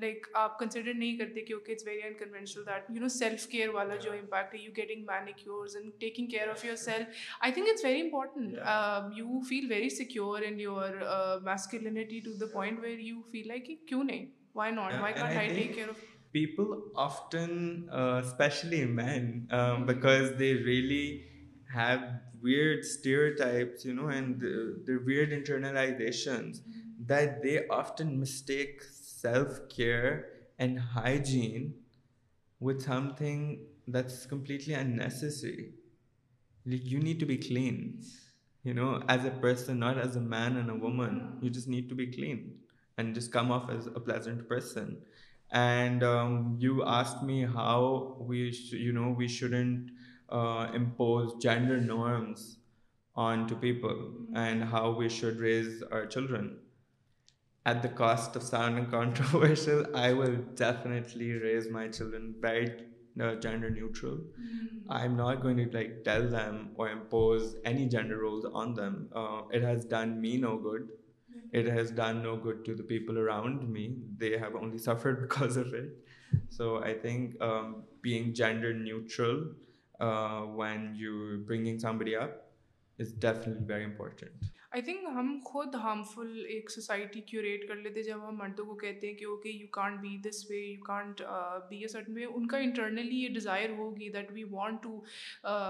like 0.01 0.27
آپ 0.43 0.57
consider 0.59 0.93
نہیں 0.93 1.17
کرتے 1.17 1.41
کہ 1.45 1.53
okay 1.53 1.71
it's 1.73 1.87
very 1.87 2.03
unconventional 2.07 2.65
that 2.67 2.89
you 2.95 3.01
know 3.01 3.07
self 3.19 3.47
care 3.51 3.69
والا 3.75 3.95
جو 4.03 4.11
impact 4.11 4.53
ہے 4.55 4.59
you 4.63 4.71
getting 4.77 5.05
man 5.07 5.97
ایک 5.99 6.15
care 6.31 6.47
of 6.47 6.65
yourself 6.83 7.17
I 7.39 7.51
think 7.53 7.69
it's 7.71 7.85
very 7.85 8.01
important 8.01 8.57
you 9.17 9.39
feel 9.49 9.71
very 9.71 9.89
secure 9.95 10.41
in 10.47 10.59
your 10.59 10.97
masculinity 11.43 12.19
to 12.25 12.33
the 12.41 12.45
point 12.53 12.79
where 12.83 12.99
you 12.99 13.21
feel 13.31 13.51
I 13.51 13.75
کیوں 13.75 14.03
نہیں 14.03 14.25
why 14.55 14.71
not 14.73 14.93
why'd 15.01 15.73
care 15.75 15.89
of 15.89 15.99
People 16.33 16.85
often, 16.95 17.89
uh, 17.91 18.19
especially 18.25 18.83
men, 18.85 19.47
um, 19.51 19.59
mm-hmm. 19.59 19.85
because 19.85 20.35
they 20.35 20.55
really 20.55 21.25
have 21.71 22.21
weird 22.41 22.83
stereotypes, 22.83 23.85
and 23.85 24.41
the 24.41 24.99
weird 25.05 25.29
internalizations 25.31 26.61
mm-hmm. 26.61 27.05
that 27.05 27.43
they 27.43 27.67
often 27.67 28.19
mistake 28.19 28.81
self 28.91 29.69
care 29.69 30.25
and 30.57 30.79
hygiene 30.79 31.75
with 32.59 32.81
something 32.81 33.63
that's 33.87 34.25
completely 34.25 34.73
unnecessary. 34.73 35.69
Like, 36.65 36.83
you 36.83 36.99
need 36.99 37.19
to 37.19 37.27
be 37.27 37.37
clean, 37.37 38.01
as 39.07 39.25
a 39.25 39.31
person, 39.39 39.77
not 39.77 39.99
as 39.99 40.15
a 40.15 40.21
man 40.21 40.57
and 40.57 40.71
a 40.71 40.75
woman. 40.75 41.37
You 41.41 41.51
just 41.51 41.67
need 41.67 41.89
to 41.89 41.95
be 41.95 42.07
clean 42.07 42.55
and 42.97 43.13
just 43.13 43.31
come 43.31 43.51
off 43.51 43.69
as 43.69 43.85
a 43.85 43.99
pleasant 44.09 44.49
person. 44.49 44.97
And 45.53 46.01
um, 46.01 46.55
you 46.59 46.83
asked 46.83 47.21
me 47.21 47.45
how 47.45 48.17
we 48.19 48.51
shouldn't 48.51 49.91
uh, 50.27 50.71
impose 50.73 51.41
gender 51.41 51.77
norms 51.77 52.57
onto 53.15 53.55
people, 53.55 54.11
and 54.33 54.63
how 54.63 54.89
we 54.89 55.07
should 55.07 55.37
raise 55.37 55.83
our 55.83 56.07
children. 56.07 56.57
At 57.63 57.83
the 57.83 57.89
cost 57.89 58.35
of 58.35 58.41
sounding 58.41 58.87
controversial, 58.91 59.85
I 59.95 60.13
will 60.13 60.37
definitely 60.55 61.33
raise 61.33 61.69
my 61.69 61.89
children 61.89 62.33
very 62.39 62.73
uh, 63.21 63.35
gender 63.35 63.69
neutral. 63.69 64.13
Mm-hmm. 64.13 64.91
I'm 64.91 65.15
not 65.15 65.43
going 65.43 65.57
to 65.57 65.69
like 65.71 66.03
tell 66.03 66.27
them 66.27 66.71
or 66.73 66.89
impose 66.89 67.55
any 67.63 67.87
gender 67.87 68.17
roles 68.17 68.45
on 68.45 68.73
them. 68.73 69.09
Uh, 69.15 69.43
it 69.51 69.61
has 69.61 69.85
done 69.85 70.19
me 70.19 70.37
no 70.37 70.57
good. 70.57 70.89
It 71.51 71.67
has 71.67 71.91
done 71.91 72.23
no 72.23 72.35
good 72.35 72.65
to 72.65 72.75
the 72.75 72.83
people 72.83 73.19
around 73.19 73.67
me. 73.69 73.97
They 74.17 74.37
have 74.37 74.55
only 74.55 74.77
suffered 74.89 75.21
because 75.21 75.57
of 75.57 75.73
it. 75.73 75.89
So 76.49 76.83
I 76.83 76.93
think 76.93 77.39
um, 77.41 77.83
being 78.01 78.33
gender 78.33 78.73
neutral 78.73 79.45
uh, 79.99 80.41
when 80.41 80.95
you're 80.95 81.37
bringing 81.37 81.79
somebody 81.79 82.15
up 82.15 82.51
is 82.97 83.11
definitely 83.11 83.65
very 83.65 83.83
important. 83.83 84.43
I 84.75 84.81
think 84.81 85.05
ہم 85.15 85.27
خود 85.45 85.75
harmful 85.81 86.45
ایک 86.49 86.69
society 86.71 87.19
curate 87.25 87.67
کر 87.67 87.75
لیتے 87.75 88.03
جب 88.03 88.27
ہم 88.27 88.37
مردوں 88.37 88.63
کو 88.65 88.75
کہتے 88.77 89.07
ہیں 89.07 89.13
کہ 89.15 89.25
okay 89.25 89.49
you 89.49 89.65
can't 89.71 89.99
be 90.01 90.15
this 90.27 90.45
way 90.49 90.57
you 90.57 90.83
can't 90.85 91.21
be 91.69 91.77
a 91.81 91.87
certain 91.87 92.13
way 92.17 92.23
ان 92.25 92.45
کا 92.53 92.57
انٹرنلی 92.57 93.19
یہ 93.21 93.27
ڈیزائر 93.33 93.69
ہوگی 93.77 94.07
that 94.13 94.31
we 94.33 94.43
want 94.51 94.81
to 94.83 94.99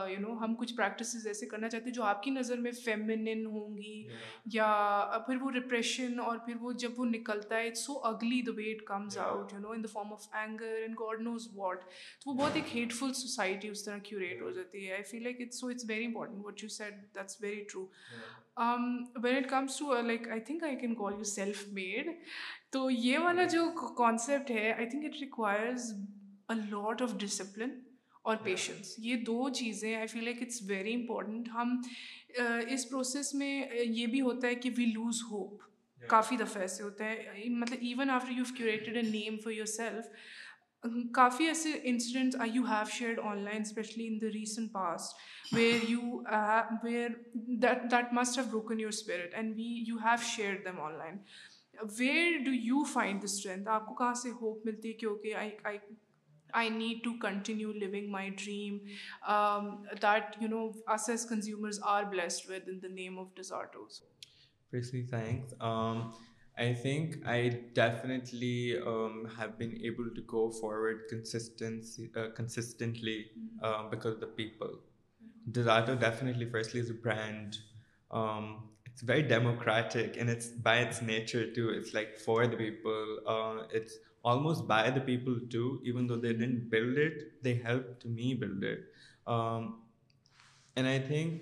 you 0.10 0.20
know 0.28 0.34
ہم 0.44 0.54
کچھ 0.60 0.74
پریکٹسز 0.76 1.26
ایسے 1.28 1.46
کرنا 1.46 1.70
چاہتے 1.70 1.86
ہیں 1.90 1.94
جو 1.96 2.04
آپ 2.12 2.22
کی 2.24 2.32
نظر 2.32 2.58
میں 2.60 2.72
فیمنن 2.84 3.46
ہوں 3.46 3.76
گی 3.78 4.06
یا 4.54 4.68
uh, 4.70 5.26
پھر 5.26 5.42
وہ 5.42 5.52
ڈپریشن 5.60 6.20
اور 6.26 6.38
پھر 6.46 6.62
وہ 6.62 6.72
جب 6.86 7.00
وہ 7.00 7.06
نکلتا 7.06 7.58
ہے 7.58 7.68
it's 7.68 7.86
so 7.86 7.98
ugly 8.08 8.42
the 8.48 8.52
it 8.72 8.86
comes 8.88 9.18
out 9.26 9.54
you 9.54 9.60
know 9.68 9.72
in 9.72 9.84
the 9.84 9.92
form 9.94 10.14
of 10.14 10.28
anger 10.44 10.76
and 10.82 10.96
God 11.00 11.22
knows 11.28 11.50
what 11.56 11.84
تو 12.24 12.30
وہ 12.30 12.38
بہت 12.38 12.56
ایک 12.64 12.76
ہیٹفل 12.76 13.14
سوسائٹی 13.24 13.70
اس 13.70 13.84
طرح 13.86 13.98
کیوریٹ 14.04 14.42
ہو 14.42 14.52
جاتی 14.62 14.88
ہے 14.88 14.94
I 14.94 15.04
feel 15.12 15.24
like 15.24 15.42
it's 15.48 15.60
so 15.60 15.68
it's 15.76 15.90
very 15.90 16.06
important 16.06 16.46
what 16.46 16.64
you 16.64 16.70
set 16.78 17.04
that's 17.16 17.42
very 17.42 17.64
true 17.72 17.86
when 18.58 19.36
it 19.36 19.50
comes 19.50 19.78
to 19.78 20.00
like 20.08 20.28
I 20.32 20.40
think 20.48 20.64
I 20.64 20.76
can 20.82 20.94
call 20.96 21.14
you 21.18 21.24
self 21.26 21.64
made 21.74 22.08
تو 22.72 22.90
یہ 22.92 23.18
والا 23.20 23.44
جو 23.54 23.66
کانسیپٹ 23.98 24.52
ہے 24.52 24.72
I 24.72 24.86
think 24.90 25.06
it 25.06 25.20
requires 25.22 25.92
a 26.50 26.56
lot 26.70 27.02
of 27.02 27.14
discipline 27.22 27.70
اور 28.32 28.36
patience 28.44 28.94
یہ 29.06 29.16
دو 29.28 29.50
چیزیں 29.54 29.96
I 29.96 30.08
feel 30.08 30.24
like 30.24 30.42
it's 30.42 30.62
very 30.68 30.94
important 30.96 31.50
ہم 31.54 31.72
uh, 32.42 32.62
اس 32.74 32.90
پروسیس 32.90 33.34
میں 33.36 33.64
uh, 33.66 33.78
یہ 33.86 34.08
بھی 34.12 34.22
ہوتا 34.22 34.48
ہے 34.48 34.56
کہ 34.64 34.70
وی 34.78 34.86
لوز 34.94 35.22
ہوپ 35.32 35.62
کافی 36.10 36.38
دفعہ 36.38 36.62
ایسے 36.62 36.84
ہوتا 36.84 37.06
ہے 37.10 37.50
مطلب 37.50 37.80
even 37.82 38.10
after 38.10 38.32
you 38.38 38.44
curated 38.58 38.96
a 38.98 39.02
name 39.12 39.38
for 39.44 39.52
yourself 39.76 40.08
کافی 41.14 41.46
ایسے 41.48 41.70
incidents 41.90 42.36
I 42.42 42.50
you 42.54 42.64
have 42.70 42.84
shared 42.92 43.20
online 43.44 43.62
especially 43.62 44.08
in 44.08 44.18
the 44.22 44.28
recent 44.34 44.72
past 44.72 45.04
where 45.54 45.90
you 45.90 46.20
were 46.84 47.10
that 47.62 48.14
must 48.20 48.38
have 48.38 48.46
broken 48.52 48.80
your 48.80 48.92
spirit 48.96 49.34
and 49.36 49.56
we 49.56 49.68
you 49.88 49.98
have 50.04 50.16
share 50.36 50.56
them 50.66 50.82
online 50.98 51.18
where 52.00 52.38
do 52.46 52.54
you 52.54 52.84
find 52.94 53.22
the 53.22 53.26
strength 53.34 53.70
آپ 53.76 53.86
کو 53.88 53.94
کہاں 54.04 54.14
سے 54.24 54.32
hope 54.42 54.66
ملتی 54.66 54.88
ہے 54.90 54.94
کیونکہ 54.94 55.34
name 62.94 63.20
of 63.20 63.28
dessert 63.36 63.76
I 66.58 66.74
think 66.74 67.26
I 67.26 67.62
definitely 67.74 68.80
um, 68.80 69.28
have 69.38 69.58
been 69.58 69.82
able 69.84 70.10
to 70.14 70.22
go 70.22 70.52
forward 70.52 71.04
uh, 71.12 72.28
consistently 72.36 73.26
mm-hmm. 73.40 73.66
um, 73.66 73.90
because 73.90 74.14
of 74.14 74.20
the 74.20 74.28
people. 74.28 74.80
Dorato 75.50 76.00
definitely, 76.00 76.46
firstly, 76.46 76.80
is 76.80 76.92
a 76.92 76.94
brand. 76.94 77.58
Um, 78.12 78.70
it's 78.86 79.02
very 79.02 79.24
democratic, 79.24 80.18
and 80.18 80.30
it's 80.30 80.48
by 80.48 80.78
its 80.78 81.02
nature 81.02 81.52
too. 81.52 81.72
It's 81.72 81.96
like 81.96 82.20
for 82.20 82.46
the 82.46 82.56
people. 82.56 83.18
Uh, 83.28 83.64
it's 83.74 83.98
almost 84.24 84.68
by 84.68 84.92
the 84.92 85.02
people 85.02 85.38
too, 85.50 85.82
even 85.84 86.06
though 86.06 86.18
they 86.18 86.30
mm-hmm. 86.30 86.42
didn't 86.42 86.70
build 86.70 86.98
it, 86.98 87.44
they 87.44 87.56
helped 87.56 88.06
me 88.06 88.36
build 88.36 88.64
it. 88.64 88.84
And 89.26 90.88
I 90.88 91.00
think 91.00 91.42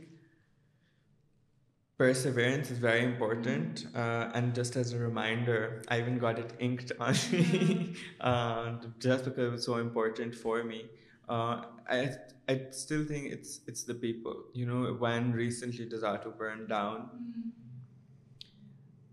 Perseverance 2.01 2.71
is 2.71 2.79
very 2.79 3.03
important. 3.03 3.85
Uh, 3.95 4.31
and 4.33 4.55
just 4.55 4.75
as 4.75 4.93
a 4.93 4.97
reminder, 4.97 5.83
I 5.87 5.99
even 5.99 6.17
got 6.17 6.39
it 6.39 6.51
inked 6.57 6.91
on 6.99 7.13
me 7.31 7.43
mm-hmm. 7.43 7.91
uh, 8.19 8.87
just 8.97 9.25
because 9.25 9.45
it 9.45 9.51
was 9.51 9.63
so 9.63 9.77
important 9.77 10.33
for 10.33 10.63
me. 10.63 10.89
Uh, 11.29 11.61
I 11.87 12.65
still 12.71 13.05
think 13.05 13.31
it's 13.31 13.83
the 13.83 13.93
people. 13.93 14.35
You 14.51 14.65
know, 14.65 14.81
when 14.97 15.31
recently 15.31 15.85
Desatu 15.85 16.35
burned 16.35 16.69
down, 16.69 16.97
mm-hmm. 16.97 17.49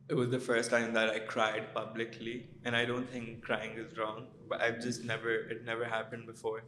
it 0.09 0.15
was 0.15 0.31
the 0.31 0.41
first 0.41 0.71
time 0.71 0.95
that 0.95 1.11
I 1.11 1.19
cried 1.19 1.75
publicly, 1.75 2.49
and 2.65 2.75
I 2.75 2.87
don't 2.87 3.09
think 3.11 3.43
crying 3.43 3.73
is 3.77 3.99
wrong, 3.99 4.29
but 4.49 4.63
it 4.63 5.65
never 5.67 5.85
happened 5.85 6.25
before. 6.25 6.63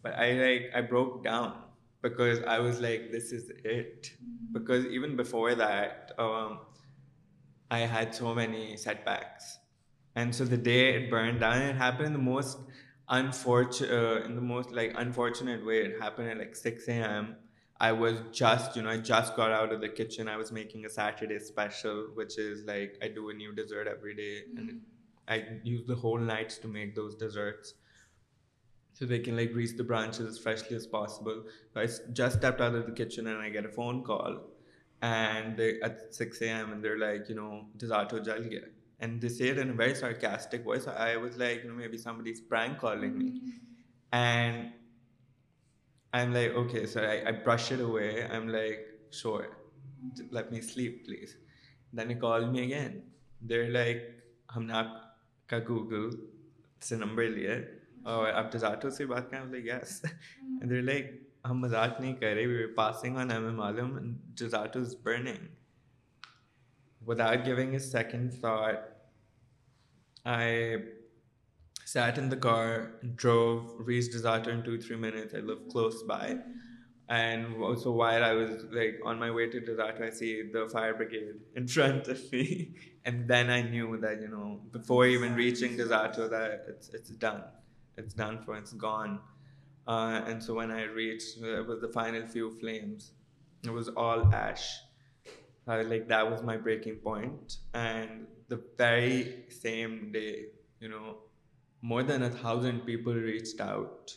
But 0.00 0.14
I 0.18 0.80
broke 0.88 1.22
down 1.22 1.56
because 2.02 2.40
I 2.46 2.58
was 2.58 2.80
like, 2.80 3.12
this 3.12 3.32
is 3.32 3.50
it. 3.64 4.02
Mm-hmm. 4.02 4.52
Because 4.52 4.86
even 4.86 5.16
before 5.16 5.54
that, 5.54 6.12
um, 6.18 6.60
I 7.70 7.80
had 7.80 8.14
so 8.14 8.34
many 8.34 8.76
setbacks. 8.76 9.58
And 10.14 10.34
so 10.34 10.44
the 10.44 10.56
day 10.56 10.94
it 10.96 11.10
burned 11.10 11.40
down, 11.40 11.62
it 11.62 11.76
happened 11.76 12.06
in 12.06 12.12
the 12.12 12.18
most 12.18 12.58
uh, 13.08 14.20
unfortunate 14.20 15.66
way. 15.66 15.78
It 15.78 16.00
happened 16.00 16.28
at 16.28 16.38
like 16.38 16.56
6 16.56 16.88
a.m. 16.88 17.36
I 17.80 17.92
was 17.92 18.22
just, 18.32 18.76
I 18.76 18.96
just 18.98 19.36
got 19.36 19.52
out 19.52 19.72
of 19.72 19.80
the 19.80 19.88
kitchen. 19.88 20.28
I 20.28 20.36
was 20.36 20.50
making 20.50 20.84
a 20.86 20.88
Saturday 20.88 21.38
special, 21.38 22.08
which 22.14 22.38
is 22.38 22.64
like 22.66 22.96
I 23.02 23.08
do 23.08 23.30
a 23.30 23.34
new 23.34 23.54
dessert 23.54 23.86
every 23.86 24.14
day. 24.14 24.42
And 24.56 24.68
mm-hmm. 24.68 24.78
I 25.28 25.44
use 25.62 25.86
the 25.86 25.94
whole 25.94 26.18
nights 26.18 26.58
to 26.58 26.68
make 26.68 26.94
those 26.94 27.16
desserts. 27.16 27.74
So 28.98 29.06
they 29.06 29.16
can 29.22 29.34
like 29.36 29.50
reach 29.56 29.72
the 29.78 29.84
branches 29.88 30.40
freshly 30.42 30.76
as 30.76 30.86
possible 30.90 31.40
just 32.18 32.44
all our 32.44 32.90
kitchen 32.98 33.26
and 33.26 33.40
I 33.40 33.52
get 33.54 33.64
a 33.64 33.70
phone 33.74 34.02
call 34.04 34.36
and 35.10 35.60
six 36.14 36.42
like 37.00 37.30
you 37.30 37.36
know 37.36 37.50
is 37.82 37.92
all to 37.98 38.18
gel 38.28 38.48
gear 38.50 38.62
and 39.00 39.24
an 39.58 39.72
very 39.80 39.94
sorries 39.94 40.88
I 40.94 41.16
was 41.24 41.36
like 41.42 41.64
you 41.64 41.70
know 41.70 41.76
maybe 41.88 41.98
something 42.24 43.22
and 44.10 44.10
I 44.10 44.66
am 46.24 46.32
like 46.32 46.54
okay 46.56 46.84
sir 46.92 47.04
I 47.08 47.20
I 47.20 47.36
pressure 47.44 47.80
ہوئے 47.80 48.10
I 48.10 48.22
am 48.38 48.48
like 48.48 48.80
sure 49.22 50.22
like 50.32 50.52
me 50.52 50.60
sleep 50.72 51.04
please 51.06 51.36
then 51.98 52.08
a 52.14 52.18
call 52.26 52.50
me 52.50 52.60
again 52.64 53.00
there 53.48 53.68
like 53.80 54.02
ہم 54.56 54.64
نے 54.66 54.72
آپ 54.82 54.92
کا 55.50 55.58
Google 55.68 56.08
سے 56.88 56.96
number 57.04 57.28
لیا 57.28 57.54
ہے 57.56 57.76
اور 58.04 58.32
آپ 58.32 58.52
ڈزارٹو 58.52 58.90
سے 58.90 59.06
بات 59.06 59.30
کریں 59.30 59.44
بولے 59.44 59.58
یس 59.68 60.02
دیر 60.70 60.82
لائک 60.82 61.10
ہم 61.48 61.58
مزاق 61.60 62.00
نہیں 62.00 62.14
کر 62.16 62.34
رہے 62.34 62.46
وی 62.46 62.66
پاسنگ 62.76 63.16
آن 63.18 63.30
ایم 63.30 63.44
اے 63.46 63.50
معلوم 63.54 63.96
Desserto 64.40 64.80
is 64.80 64.94
burning 65.02 65.46
with 67.08 67.20
out 67.20 67.44
giving 67.46 67.72
a 67.72 67.78
second 67.78 68.32
thought 68.40 68.78
I 70.36 70.74
sat 71.92 72.18
in 72.18 72.30
the 72.30 72.36
car 72.48 72.78
drove 73.02 73.84
reached 73.88 74.08
Desserto 74.16 74.50
in 74.50 74.60
two 74.64 74.76
three 74.86 74.96
minutes 75.00 75.34
I 75.34 75.42
live 75.44 75.56
close 75.72 76.02
by 76.08 76.34
and 77.18 77.54
so 77.82 77.92
while 77.96 78.22
I 78.22 78.36
was 78.36 78.64
like 78.72 79.00
on 79.08 79.18
my 79.18 79.30
way 79.32 79.46
to 79.50 79.58
Desserto 79.72 80.02
I 80.02 80.10
see 80.18 80.42
the 80.54 80.66
fire 80.72 80.92
brigade 80.92 81.36
in 81.58 81.66
front 81.74 82.08
of 82.10 82.32
me 82.32 82.44
and 83.04 83.28
then 83.28 83.50
I 83.50 83.62
knew 83.70 83.96
that 84.02 84.22
you 84.22 84.28
know 84.38 84.56
before 84.78 85.04
even 85.04 85.34
reaching 85.36 85.76
Desserto 85.82 86.28
that's 86.34 86.94
it's 86.94 87.18
done 87.20 87.40
it's 87.98 88.14
done 88.14 88.38
for, 88.44 88.56
it's 88.56 88.72
gone. 88.72 89.20
Uh, 89.86 90.22
and 90.28 90.42
so 90.42 90.54
when 90.54 90.70
I 90.70 90.84
reached, 90.84 91.30
uh, 91.42 91.60
it 91.60 91.66
was 91.66 91.80
the 91.80 91.88
final 91.88 92.26
few 92.26 92.50
flames. 92.60 93.12
It 93.64 93.72
was 93.72 93.88
all 93.90 94.20
ash. 94.32 94.66
Uh, 95.66 95.82
like 95.84 96.08
that 96.08 96.30
was 96.30 96.42
my 96.42 96.56
breaking 96.56 96.96
point. 97.08 97.56
And 97.74 98.26
the 98.48 98.60
very 98.78 99.44
same 99.50 100.12
day, 100.12 100.36
you 100.80 100.88
know, 100.88 101.18
more 101.82 102.02
than 102.02 102.22
1,000 102.22 102.86
people 102.86 103.14
reached 103.14 103.60
out 103.60 104.16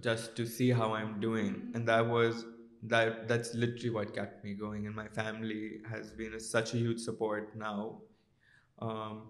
just 0.00 0.36
to 0.36 0.46
see 0.46 0.70
how 0.70 0.92
I'm 0.92 1.20
doing. 1.20 1.72
And 1.74 1.88
that 1.88 2.06
was, 2.06 2.44
that's 2.82 3.54
literally 3.54 3.90
what 3.90 4.14
kept 4.14 4.44
me 4.44 4.54
going. 4.54 4.86
And 4.86 4.94
my 4.94 5.08
family 5.08 5.78
has 5.90 6.12
been 6.12 6.38
such 6.40 6.74
a 6.74 6.78
huge 6.78 7.00
support 7.00 7.56
now. 7.56 7.98
Um, 8.80 9.22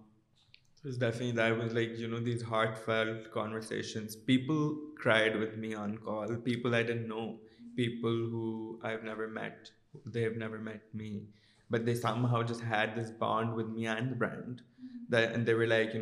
it 0.85 0.89
was 0.89 0.99
definitely 0.99 1.33
that 1.33 1.57
was 1.57 1.73
like, 1.73 1.97
these 1.97 2.43
heartfelt 2.43 3.31
conversations. 3.33 4.15
People 4.15 4.77
cried 4.99 5.35
with 5.35 5.57
me 5.57 5.75
on 5.75 5.97
call, 5.97 6.37
people 6.37 6.75
I 6.75 6.83
didn't 6.83 7.09
know, 7.09 7.39
people 7.75 8.11
who 8.11 8.79
I've 8.83 9.03
never 9.03 9.27
met, 9.27 9.71
they 10.05 10.21
have 10.21 10.37
never 10.37 10.59
met 10.59 10.83
me, 10.93 11.23
but 11.71 11.87
they 11.87 11.95
somehow 11.95 12.43
just 12.43 12.61
had 12.61 12.95
this 12.95 13.11
bond 13.11 13.55
with 13.55 13.71
me 13.71 13.87
and 13.87 14.11
the 14.11 14.15
brand. 14.15 14.61
Mm-hmm. 14.61 15.35
And 15.35 15.47
they 15.47 15.55
were 15.55 15.67
like, 15.67 15.95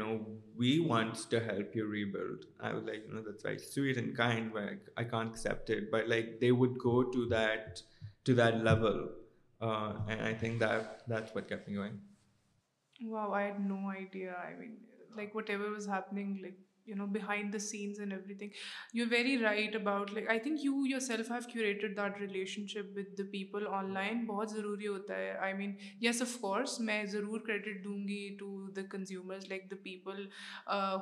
we 0.57 0.81
want 0.81 1.31
to 1.31 1.39
help 1.39 1.77
you 1.77 1.87
rebuild. 1.87 2.47
I 2.61 2.73
was 2.73 2.83
like, 2.83 3.07
that's 3.25 3.45
very 3.45 3.61
sweet 3.61 3.99
and 3.99 4.17
kind, 4.17 4.51
but 4.53 4.81
I 4.97 5.05
can't 5.05 5.31
accept 5.31 5.71
it. 5.71 5.93
But 5.93 6.09
like 6.09 6.41
they 6.41 6.51
would 6.51 6.77
go 6.81 7.05
to 7.05 7.27
that 7.27 7.85
level, 8.27 9.11
uh, 9.61 9.93
and 10.09 10.23
I 10.23 10.35
think 10.35 10.59
that's 10.59 11.35
what 11.37 11.49
kept 11.49 11.69
me 11.69 11.75
going. 11.75 12.01
No 13.03 13.87
idea 13.89 14.33
I 14.45 14.55
mean 14.59 14.75
like 15.17 15.35
whatever 15.51 15.71
was 15.71 15.89
happening 15.89 16.37
like 16.41 16.61
you 16.89 16.95
know 16.97 17.07
behind 17.15 17.53
the 17.53 17.59
scenes 17.67 17.99
and 18.01 18.13
everything 18.39 18.51
you 18.95 19.05
very 19.11 19.37
right 19.39 19.75
about 19.77 20.13
like 20.13 20.29
I 20.31 20.39
think 20.47 20.65
you 20.65 20.85
yourself 21.01 21.31
have 21.33 21.49
curated 21.53 21.97
that 21.97 22.21
relationship 22.69 22.97
with 22.97 23.17
the 23.19 23.23
people 23.33 23.67
online 23.95 24.25
بہت 24.27 24.51
ضروری 24.51 24.87
ہوتا 24.89 25.17
ہے 25.19 25.31
I 25.49 25.55
mean 25.59 25.75
yes 26.05 26.23
of 26.23 26.37
course 26.41 26.79
میں 26.89 27.03
ضرور 27.13 27.41
credit 27.47 27.85
دوں 27.85 27.99
گی 28.09 28.27
to 28.39 28.51
the 28.77 28.83
consumers 28.91 29.49
like 29.51 29.71
the 29.71 29.77
people 29.83 30.25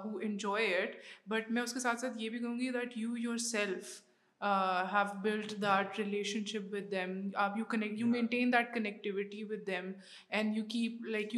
who 0.04 0.18
enjoy 0.22 0.66
it 0.74 1.00
but 1.30 1.50
میں 1.52 1.62
اس 1.62 1.72
کے 1.74 1.80
ساتھ 1.80 2.00
ساتھ 2.00 2.18
یہ 2.22 2.28
بھی 2.28 2.38
کہوں 2.38 2.58
گی 2.60 2.70
that 2.80 2.96
you 2.98 3.16
yourself 3.54 3.98
have 4.42 5.06
build 5.22 5.50
that 5.62 5.98
relationship 6.46 6.72
with 6.72 6.90
them 6.90 7.10
آپ 7.42 7.56
you 7.58 7.64
connect 7.70 7.98
you 8.00 8.06
maintain 8.06 8.52
that 8.52 8.72
connectivity 8.74 9.42
with 9.50 9.66
them 9.66 9.90
and 10.38 10.56
you 10.56 10.64
keep 10.70 11.04
like 11.08 11.34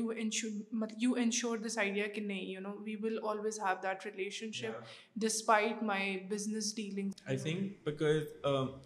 you 1.02 1.14
ensure 1.22 1.58
this 1.66 1.78
idea 1.78 2.06
کہ 2.14 2.20
نہیں 2.26 2.46
you 2.50 2.60
know 2.66 2.76
we 2.84 2.94
will 3.02 3.18
always 3.30 3.58
have 3.66 3.74
that 3.82 4.06
relationship 4.60 5.18
despite 5.24 5.82
my 5.86 6.16
business 6.30 6.74
dealing 6.76 7.10
I 7.24 7.36
think 7.44 7.72
because 7.84 8.22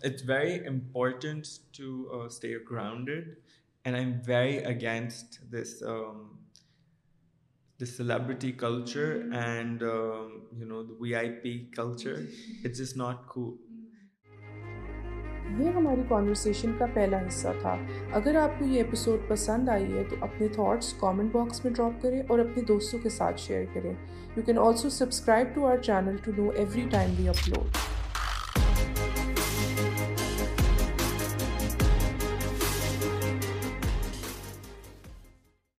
it's 0.05 0.29
very 0.31 0.67
important 0.69 1.45
to 1.79 2.21
stay 2.25 2.55
grounded 2.71 3.29
and 3.85 3.93
I 3.97 4.05
am 4.07 4.15
very 4.29 4.59
against 4.75 5.41
this 5.55 5.79
celebrity 7.97 8.51
culture 8.61 9.19
and 9.45 9.83
you 9.83 10.67
know 10.67 10.83
the 10.83 10.95
V 11.01 11.15
I 11.15 11.31
P 11.43 11.59
culture 11.77 12.15
it's 12.65 12.81
is 12.81 12.97
not 12.97 13.27
کو 13.29 13.51
یہ 15.59 15.69
ہماری 15.77 16.03
conversation 16.09 16.73
کا 16.79 16.87
پہلا 16.95 17.19
حصہ 17.27 17.49
تھا 17.61 17.77
اگر 18.21 18.37
آپ 18.43 18.59
کو 18.59 18.65
یہ 18.67 18.83
اپیسوڈ 18.83 19.29
پسند 19.29 19.69
آئی 19.69 19.93
ہے 19.93 20.05
تو 20.11 20.17
اپنے 20.29 20.49
تھاٹس 20.55 20.93
کامنٹ 21.01 21.33
باکس 21.33 21.65
میں 21.65 21.73
ڈراپ 21.73 22.01
کریں 22.03 22.23
اور 22.29 22.39
اپنے 22.39 22.63
دوستوں 22.69 22.99
کے 23.03 23.09
ساتھ 23.19 23.41
شیئر 23.41 23.65
کریں 23.75 23.93
you 24.37 24.43
can 24.47 24.59
also 24.67 24.89
subscribe 25.01 25.55
to 25.55 25.67
our 25.67 25.77
channel 25.87 26.17
to 26.25 26.33
know 26.39 26.49
every 26.57 26.89
time 26.91 27.15
we 27.19 27.29
upload 27.29 27.95